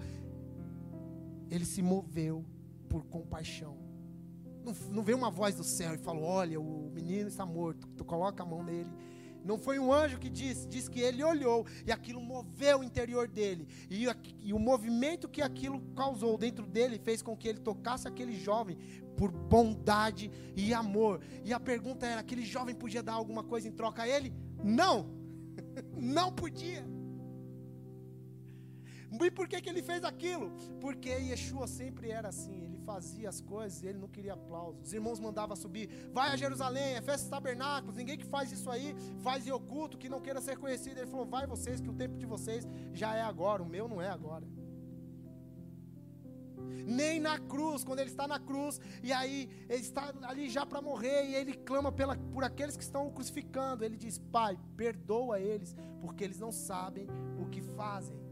[1.50, 2.44] ele se moveu
[2.90, 3.78] por compaixão.
[4.66, 7.88] Não, não veio uma voz do céu e falou: Olha, o menino está morto.
[7.96, 8.92] Tu coloca a mão nele
[9.48, 13.28] não foi um anjo que disse, diz que ele olhou e aquilo moveu o interior
[13.30, 13.66] dele.
[13.90, 14.06] E,
[14.42, 18.78] e o movimento que aquilo causou dentro dele fez com que ele tocasse aquele jovem
[19.16, 21.22] por bondade e amor.
[21.46, 24.34] E a pergunta era: aquele jovem podia dar alguma coisa em troca a ele?
[24.62, 25.10] Não!
[25.96, 26.86] Não podia.
[29.24, 30.52] E por que, que ele fez aquilo?
[30.82, 32.67] Porque Yeshua sempre era assim.
[32.88, 34.82] Fazia as coisas e ele não queria aplausos.
[34.88, 35.90] Os irmãos mandavam subir.
[36.14, 37.98] Vai a Jerusalém, é festa dos tabernáculos.
[37.98, 40.98] Ninguém que faz isso aí faz em oculto, que não queira ser conhecido.
[40.98, 43.62] Ele falou: Vai vocês, que o tempo de vocês já é agora.
[43.62, 44.48] O meu não é agora.
[46.86, 50.82] Nem na cruz, quando ele está na cruz, e aí ele está ali já para
[50.82, 53.84] morrer, e ele clama pela, por aqueles que estão o crucificando.
[53.84, 57.06] Ele diz: Pai, perdoa eles, porque eles não sabem
[57.38, 58.27] o que fazem.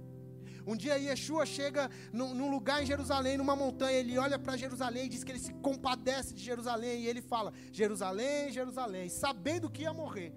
[0.67, 5.05] Um dia Yeshua chega num, num lugar em Jerusalém, numa montanha, ele olha para Jerusalém
[5.05, 9.83] e diz que ele se compadece de Jerusalém, e ele fala: Jerusalém, Jerusalém, sabendo que
[9.83, 10.33] ia morrer.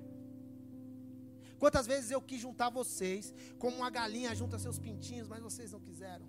[1.58, 5.80] Quantas vezes eu quis juntar vocês, como uma galinha junta seus pintinhos, mas vocês não
[5.80, 6.26] quiseram.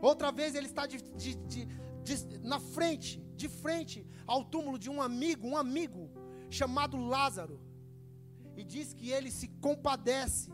[0.00, 5.02] Outra vez ele está de, de, de, na frente, de frente ao túmulo de um
[5.02, 6.10] amigo, um amigo
[6.48, 7.60] chamado Lázaro,
[8.56, 10.50] e diz que ele se compadece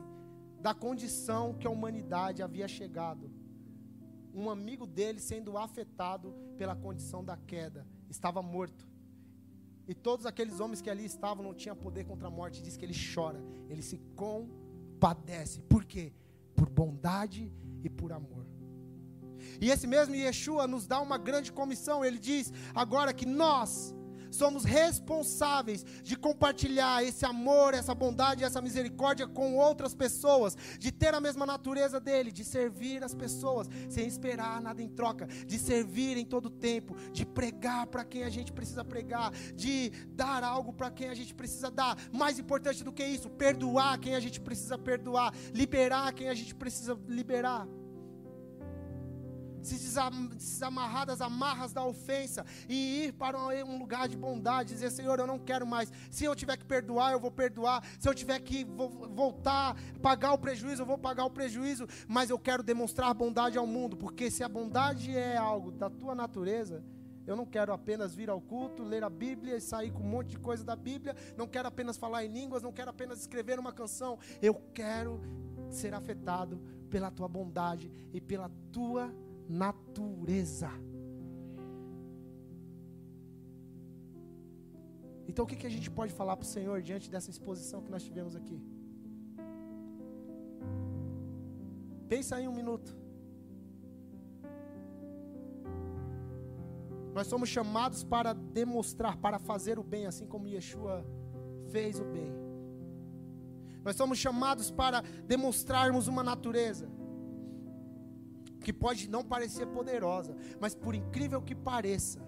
[0.61, 3.31] da condição que a humanidade havia chegado.
[4.35, 8.89] Um amigo dele sendo afetado pela condição da queda, estava morto.
[9.89, 12.63] E todos aqueles homens que ali estavam não tinham poder contra a morte.
[12.63, 15.61] Diz que ele chora, ele se compadece.
[15.63, 16.13] Por quê?
[16.55, 17.53] Por bondade
[17.83, 18.47] e por amor.
[19.61, 22.05] E esse mesmo Yeshua nos dá uma grande comissão.
[22.05, 23.95] Ele diz agora que nós
[24.31, 31.15] somos responsáveis de compartilhar esse amor, essa bondade, essa misericórdia com outras pessoas, de ter
[31.15, 36.17] a mesma natureza dele, de servir as pessoas sem esperar nada em troca, de servir
[36.17, 40.91] em todo tempo, de pregar para quem a gente precisa pregar, de dar algo para
[40.91, 41.97] quem a gente precisa dar.
[42.13, 46.55] Mais importante do que isso, perdoar quem a gente precisa perdoar, liberar quem a gente
[46.55, 47.67] precisa liberar
[49.63, 49.77] se
[50.35, 55.27] desamarrar das amarras da ofensa e ir para um lugar de bondade, dizer: Senhor, eu
[55.27, 55.93] não quero mais.
[56.11, 57.85] Se eu tiver que perdoar, eu vou perdoar.
[57.99, 61.87] Se eu tiver que voltar, pagar o prejuízo, eu vou pagar o prejuízo.
[62.09, 66.15] Mas eu quero demonstrar bondade ao mundo, porque se a bondade é algo da tua
[66.15, 66.83] natureza,
[67.27, 70.31] eu não quero apenas vir ao culto, ler a Bíblia e sair com um monte
[70.31, 71.15] de coisa da Bíblia.
[71.37, 74.19] Não quero apenas falar em línguas, não quero apenas escrever uma canção.
[74.43, 75.21] Eu quero
[75.71, 79.15] ser afetado pela tua bondade e pela tua
[79.51, 80.71] natureza.
[85.29, 87.91] Então o que, que a gente pode falar para o Senhor diante dessa exposição que
[87.91, 88.59] nós tivemos aqui?
[92.09, 92.97] Pensa aí um minuto.
[97.13, 101.05] Nós somos chamados para demonstrar, para fazer o bem, assim como Yeshua
[101.73, 102.33] fez o bem.
[103.85, 106.89] Nós somos chamados para demonstrarmos uma natureza
[108.61, 112.21] que pode não parecer poderosa, mas por incrível que pareça,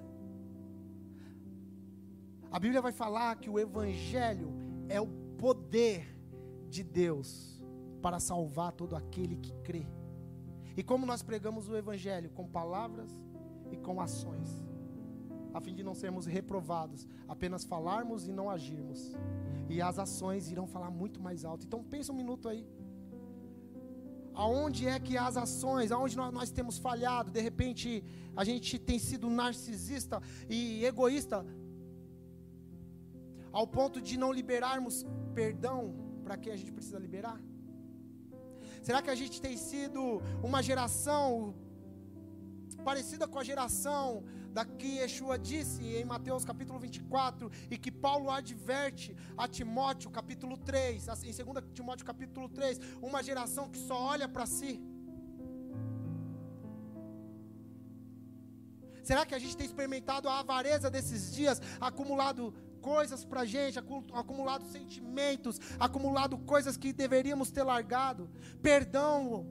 [2.51, 4.53] a Bíblia vai falar que o Evangelho
[4.89, 5.07] é o
[5.39, 6.15] poder
[6.69, 7.63] de Deus
[8.03, 9.87] para salvar todo aquele que crê.
[10.77, 12.31] E como nós pregamos o Evangelho?
[12.31, 13.11] Com palavras
[13.71, 14.63] e com ações,
[15.55, 19.15] a fim de não sermos reprovados, apenas falarmos e não agirmos.
[19.69, 21.65] E as ações irão falar muito mais alto.
[21.65, 22.67] Então pensa um minuto aí
[24.43, 27.89] aonde é que as ações, aonde nós, nós, temos falhado, de repente
[28.41, 30.17] a gente tem sido narcisista
[30.59, 31.39] e egoísta,
[33.59, 34.95] ao ponto de não liberarmos
[35.41, 35.79] perdão
[36.25, 37.39] para quem a gente precisa liberar?
[38.87, 40.01] Será que a gente tem sido
[40.49, 41.27] uma geração
[42.89, 48.31] parecida com a geração da que Yeshua disse em Mateus capítulo 24 e que Paulo
[48.31, 53.99] adverte a Timóteo capítulo 3, assim, em 2 Timóteo capítulo 3, uma geração que só
[54.13, 54.81] olha para si.
[59.03, 64.65] Será que a gente tem experimentado a avareza desses dias, acumulado coisas para gente, acumulado
[64.67, 68.31] sentimentos, acumulado coisas que deveríamos ter largado?
[68.61, 69.47] Perdão.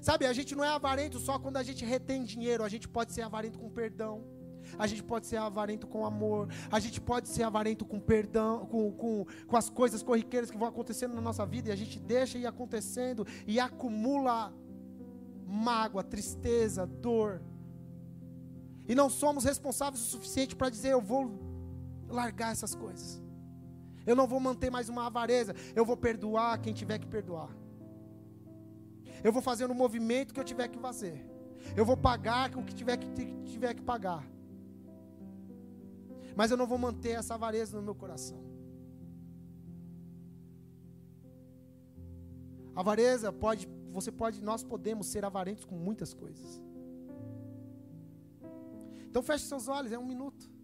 [0.00, 3.12] Sabe, a gente não é avarento só quando a gente retém dinheiro, a gente pode
[3.12, 4.35] ser avarento com perdão
[4.78, 8.90] a gente pode ser avarento com amor, a gente pode ser avarento com perdão, com,
[8.92, 12.38] com, com as coisas corriqueiras que vão acontecendo na nossa vida e a gente deixa
[12.38, 14.52] ir acontecendo e acumula
[15.46, 17.40] mágoa, tristeza, dor.
[18.88, 21.30] E não somos responsáveis o suficiente para dizer: eu vou
[22.08, 23.22] largar essas coisas.
[24.06, 25.54] Eu não vou manter mais uma avareza.
[25.74, 27.50] Eu vou perdoar quem tiver que perdoar.
[29.24, 31.26] Eu vou fazer no movimento que eu tiver que fazer.
[31.76, 33.08] Eu vou pagar o que tiver que,
[33.44, 34.24] tiver que pagar
[36.36, 38.38] mas eu não vou manter essa avareza no meu coração.
[42.74, 46.62] Avareza pode, você pode, nós podemos ser avarentos com muitas coisas.
[49.08, 50.50] Então feche seus olhos, é um minuto.–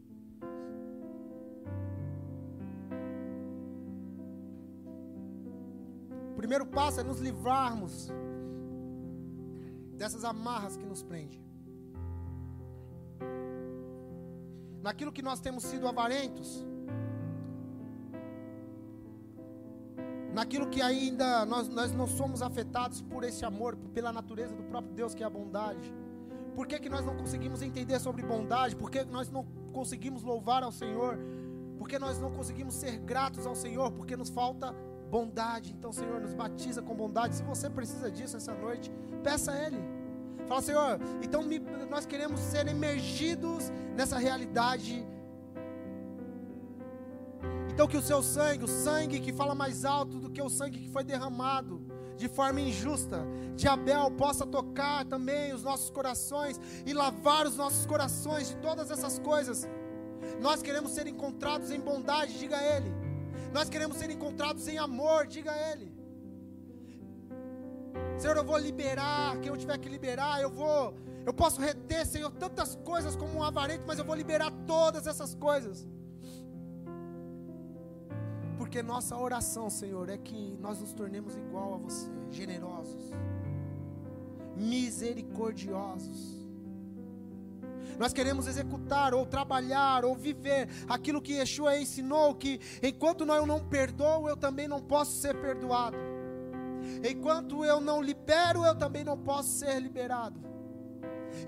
[6.42, 8.10] primeiro passo é nos livrarmos
[9.96, 11.40] dessas amarras que nos prendem.
[14.82, 16.66] Naquilo que nós temos sido avarentos,
[20.34, 24.92] naquilo que ainda nós, nós não somos afetados por esse amor, pela natureza do próprio
[24.92, 25.94] Deus que é a bondade.
[26.54, 28.74] Por que, que nós não conseguimos entender sobre bondade?
[28.74, 31.18] Por que nós não conseguimos louvar ao Senhor?
[31.78, 33.90] Por que nós não conseguimos ser gratos ao Senhor?
[33.92, 34.74] Porque nos falta
[35.10, 35.72] bondade.
[35.72, 37.36] Então, Senhor, nos batiza com bondade.
[37.36, 40.01] Se você precisa disso essa noite, peça a Ele.
[40.52, 45.02] Fala, Senhor, então me, nós queremos ser emergidos nessa realidade.
[47.70, 50.78] Então, que o seu sangue, o sangue que fala mais alto do que o sangue
[50.78, 51.80] que foi derramado,
[52.18, 53.26] de forma injusta,
[53.56, 58.90] de Abel possa tocar também os nossos corações e lavar os nossos corações de todas
[58.90, 59.66] essas coisas.
[60.38, 62.92] Nós queremos ser encontrados em bondade, diga Ele.
[63.54, 66.01] Nós queremos ser encontrados em amor, diga Ele.
[68.18, 70.94] Senhor, eu vou liberar quem eu tiver que liberar, eu vou,
[71.24, 75.34] eu posso reter, Senhor, tantas coisas como um avarento, mas eu vou liberar todas essas
[75.34, 75.86] coisas.
[78.56, 83.10] Porque nossa oração, Senhor, é que nós nos tornemos igual a você, generosos,
[84.56, 86.42] misericordiosos.
[87.98, 93.60] Nós queremos executar ou trabalhar ou viver aquilo que Yeshua ensinou que enquanto eu não
[93.60, 95.96] perdoo, eu também não posso ser perdoado.
[97.08, 100.40] Enquanto eu não libero, eu também não posso ser liberado.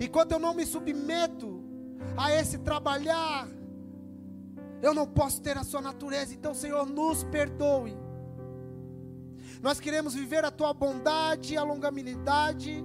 [0.01, 1.63] Enquanto eu não me submeto
[2.17, 3.49] a esse trabalhar,
[4.83, 6.35] eu não posso ter a sua natureza.
[6.35, 7.97] Então, Senhor, nos perdoe.
[9.63, 12.85] Nós queremos viver a tua bondade e a longanimidade,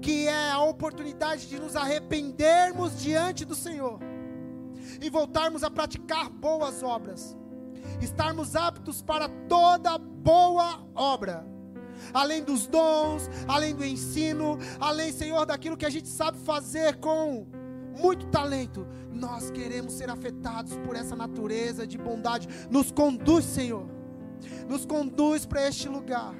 [0.00, 4.00] que é a oportunidade de nos arrependermos diante do Senhor
[5.00, 7.36] e voltarmos a praticar boas obras,
[8.00, 11.56] estarmos aptos para toda boa obra
[12.12, 17.46] além dos dons, além do ensino, além, Senhor, daquilo que a gente sabe fazer com
[17.98, 22.48] muito talento, nós queremos ser afetados por essa natureza de bondade.
[22.70, 23.88] Nos conduz, Senhor.
[24.68, 26.34] Nos conduz para este lugar.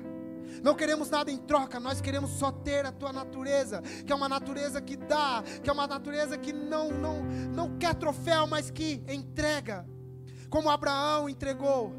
[0.63, 4.29] Não queremos nada em troca, nós queremos só ter a tua natureza, que é uma
[4.29, 7.23] natureza que dá, que é uma natureza que não não
[7.53, 9.87] não quer troféu, mas que entrega.
[10.49, 11.93] Como Abraão entregou.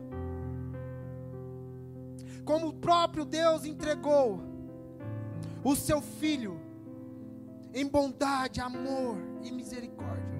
[2.46, 4.42] Como o próprio Deus entregou
[5.64, 6.60] o seu filho
[7.74, 10.38] em bondade, amor e misericórdia.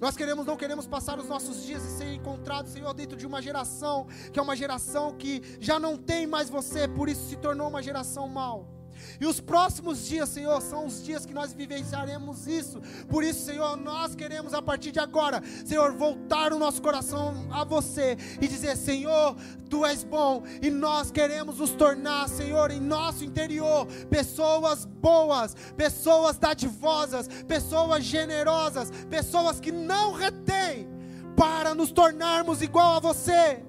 [0.00, 3.40] Nós queremos, não queremos passar os nossos dias e ser encontrados, Senhor, dentro de uma
[3.40, 7.68] geração que é uma geração que já não tem mais você, por isso se tornou
[7.68, 8.68] uma geração mal.
[9.20, 12.80] E os próximos dias, Senhor, são os dias que nós vivenciaremos isso.
[13.08, 17.64] Por isso, Senhor, nós queremos a partir de agora, Senhor, voltar o nosso coração a
[17.64, 19.36] você e dizer: Senhor,
[19.68, 20.42] tu és bom.
[20.62, 28.90] E nós queremos nos tornar, Senhor, em nosso interior, pessoas boas, pessoas dadivosas, pessoas generosas,
[29.10, 30.88] pessoas que não retêm,
[31.36, 33.62] para nos tornarmos igual a você.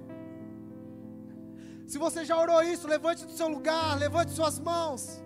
[1.87, 5.23] Se você já orou isso, levante do seu lugar, levante suas mãos.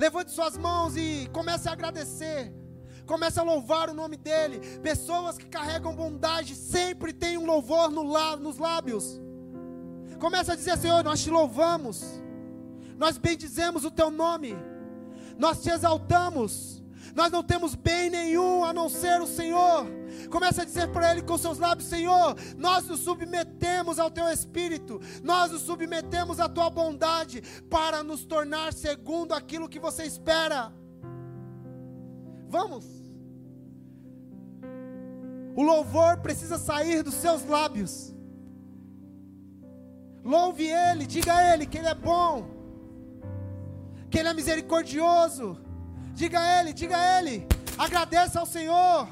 [0.00, 2.50] Levante suas mãos e comece a agradecer.
[3.04, 4.58] Comece a louvar o nome dEle.
[4.78, 8.02] Pessoas que carregam bondade sempre têm um louvor no
[8.38, 9.20] nos lábios.
[10.18, 12.02] Comece a dizer, Senhor, nós te louvamos.
[12.96, 14.56] Nós bendizemos o teu nome.
[15.36, 16.79] Nós te exaltamos.
[17.14, 19.86] Nós não temos bem nenhum a não ser o Senhor.
[20.30, 25.00] Comece a dizer para Ele com seus lábios: Senhor, nós nos submetemos ao Teu Espírito,
[25.22, 30.72] nós nos submetemos à Tua bondade, para nos tornar segundo aquilo que você espera.
[32.48, 32.84] Vamos.
[35.54, 38.14] O louvor precisa sair dos seus lábios.
[40.24, 42.46] Louve Ele, diga a Ele que Ele é bom,
[44.10, 45.69] que Ele é misericordioso.
[46.20, 47.46] Diga a Ele, diga a Ele,
[47.78, 49.08] agradeça ao Senhor.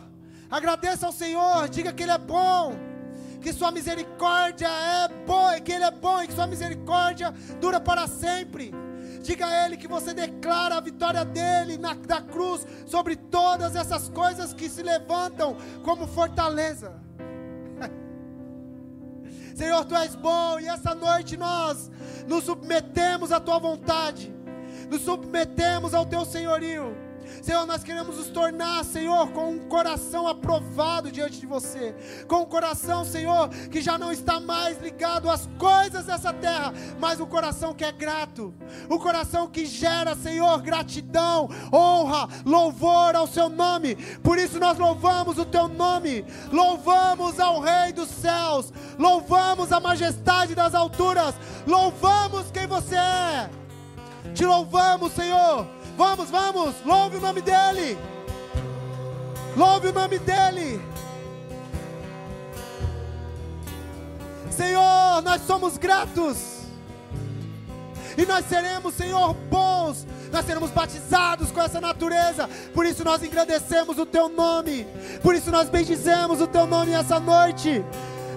[0.50, 2.74] Agradeça ao Senhor, diga que Ele é bom,
[3.40, 7.30] que Sua misericórdia é boa, que Ele é bom e que Sua misericórdia
[7.62, 8.74] dura para sempre.
[9.22, 14.10] Diga a Ele que você declara a vitória dele na, da cruz sobre todas essas
[14.10, 16.92] coisas que se levantam como fortaleza.
[19.56, 21.90] Senhor, Tu és bom e essa noite nós
[22.26, 24.30] nos submetemos à Tua vontade,
[24.90, 27.08] nos submetemos ao Teu senhorio.
[27.42, 31.94] Senhor, nós queremos nos tornar, Senhor, com um coração aprovado diante de você,
[32.26, 37.20] com um coração, Senhor, que já não está mais ligado às coisas dessa terra, mas
[37.20, 38.52] um coração que é grato,
[38.90, 43.94] um coração que gera, Senhor, gratidão, honra, louvor ao seu nome.
[44.22, 50.54] Por isso nós louvamos o teu nome, louvamos ao Rei dos céus, louvamos a majestade
[50.54, 51.34] das alturas,
[51.66, 53.50] louvamos quem você é.
[54.34, 55.66] Te louvamos, Senhor.
[55.96, 57.98] Vamos, vamos, louve o nome dEle.
[59.56, 60.80] Louve o nome dEle.
[64.50, 66.58] Senhor, nós somos gratos.
[68.16, 70.06] E nós seremos, Senhor, bons.
[70.32, 72.48] Nós seremos batizados com essa natureza.
[72.74, 74.86] Por isso nós engrandecemos o Teu nome.
[75.22, 77.84] Por isso nós bendizemos o Teu nome essa noite.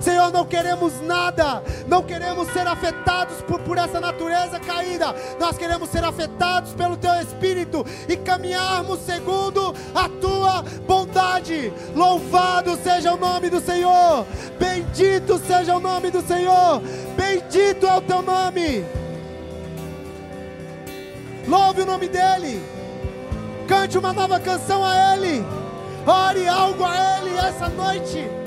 [0.02, 5.90] Senhor, não queremos nada, não queremos ser afetados por, por essa natureza caída, nós queremos
[5.90, 11.72] ser afetados pelo Teu Espírito e caminharmos segundo a Tua bondade.
[11.96, 14.26] Louvado seja o nome do Senhor,
[14.60, 16.82] bendito seja o nome do Senhor,
[17.16, 18.84] bendito é o Teu nome.
[21.48, 22.62] Louve o nome dEle,
[23.68, 25.46] cante uma nova canção a Ele,
[26.06, 28.41] ore algo a Ele essa noite.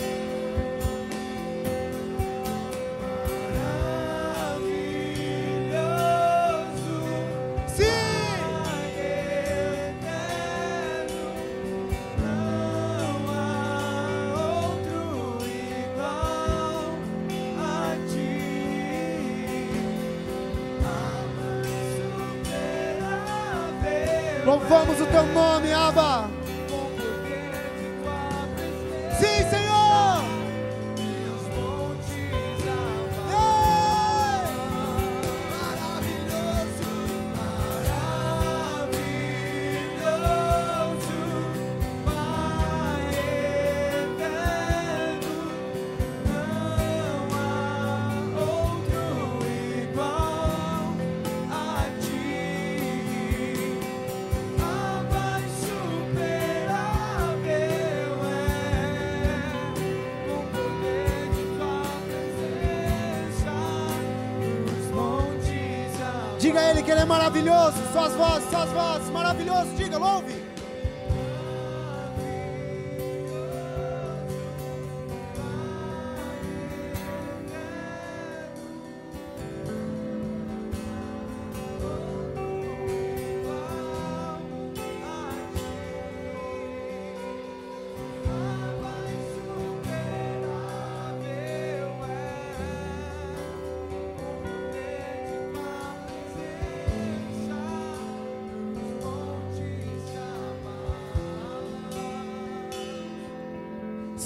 [66.45, 67.73] Diga a Ele que Ele é maravilhoso.
[67.91, 69.71] Suas vozes, suas vozes, maravilhoso.
[69.79, 70.44] Diga, louve.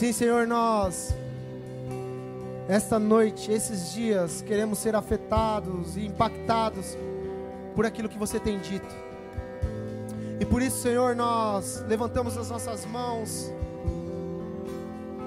[0.09, 1.15] Sim, Senhor, nós,
[2.67, 6.97] esta noite, esses dias, queremos ser afetados e impactados
[7.75, 8.89] por aquilo que você tem dito.
[10.41, 13.53] E por isso, Senhor, nós levantamos as nossas mãos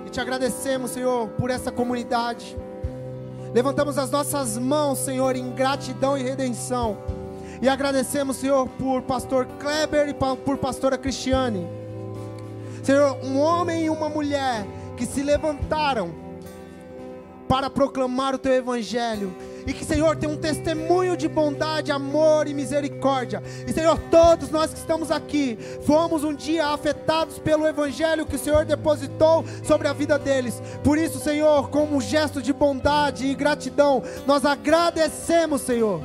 [0.08, 2.58] e te agradecemos, Senhor, por essa comunidade.
[3.54, 6.98] Levantamos as nossas mãos, Senhor, em gratidão e redenção.
[7.62, 11.81] E agradecemos, Senhor, por pastor Kleber e por pastora Cristiane.
[12.84, 14.66] Senhor, um homem e uma mulher
[14.98, 16.14] que se levantaram
[17.48, 19.36] para proclamar o teu evangelho.
[19.68, 23.44] E que, Senhor, tem um testemunho de bondade, amor e misericórdia.
[23.68, 28.40] E, Senhor, todos nós que estamos aqui, fomos um dia afetados pelo Evangelho que o
[28.40, 30.62] Senhor depositou sobre a vida deles.
[30.84, 36.02] Por isso, Senhor, como um gesto de bondade e gratidão, nós agradecemos, Senhor,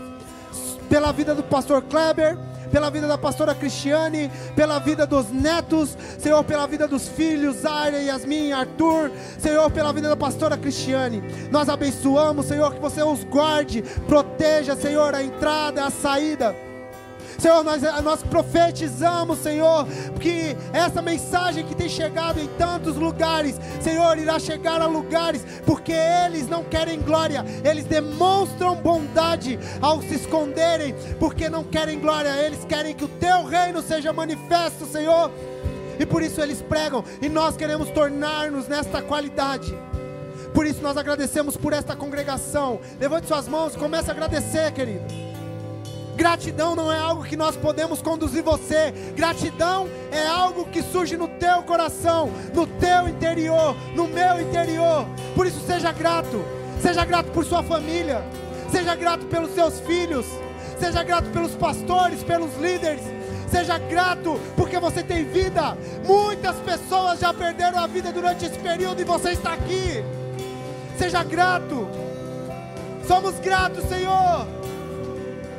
[0.89, 2.37] pela vida do pastor Kleber
[2.71, 7.99] pela vida da pastora Cristiane, pela vida dos netos, Senhor, pela vida dos filhos, Aira,
[7.99, 11.23] Yasmin, Arthur, Senhor, pela vida da pastora Cristiane.
[11.51, 16.66] Nós abençoamos, Senhor, que você os guarde, proteja, Senhor, a entrada, a saída.
[17.39, 19.87] Senhor, nós, nós profetizamos, Senhor,
[20.21, 25.93] que essa mensagem que tem chegado em tantos lugares, Senhor, irá chegar a lugares, porque
[25.93, 32.65] eles não querem glória, eles demonstram bondade ao se esconderem, porque não querem glória, eles
[32.65, 35.31] querem que o teu reino seja manifesto, Senhor.
[35.99, 39.77] E por isso eles pregam, e nós queremos tornar-nos nesta qualidade.
[40.53, 42.81] Por isso nós agradecemos por esta congregação.
[42.99, 45.26] Levante suas mãos, comece a agradecer, querido.
[46.17, 48.93] Gratidão não é algo que nós podemos conduzir você.
[49.15, 55.07] Gratidão é algo que surge no teu coração, no teu interior, no meu interior.
[55.35, 56.43] Por isso seja grato.
[56.81, 58.25] Seja grato por sua família.
[58.71, 60.27] Seja grato pelos seus filhos.
[60.81, 63.03] Seja grato pelos pastores, pelos líderes.
[63.51, 65.77] Seja grato, porque você tem vida.
[66.07, 70.03] Muitas pessoas já perderam a vida durante esse período e você está aqui.
[70.99, 71.87] Seja grato.
[73.07, 74.47] Somos gratos, Senhor.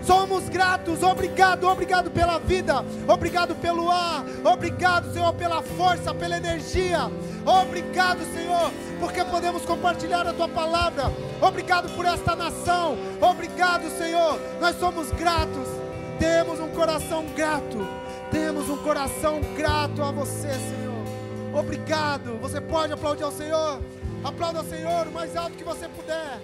[0.07, 7.11] Somos gratos, obrigado, obrigado pela vida, obrigado pelo ar, obrigado, Senhor, pela força, pela energia,
[7.45, 14.79] obrigado, Senhor, porque podemos compartilhar a tua palavra, obrigado por esta nação, obrigado, Senhor, nós
[14.79, 15.67] somos gratos,
[16.17, 17.85] temos um coração grato,
[18.31, 21.03] temos um coração grato a você, Senhor,
[21.53, 22.39] obrigado.
[22.39, 23.81] Você pode aplaudir ao Senhor,
[24.23, 26.39] aplauda ao Senhor o mais alto que você puder.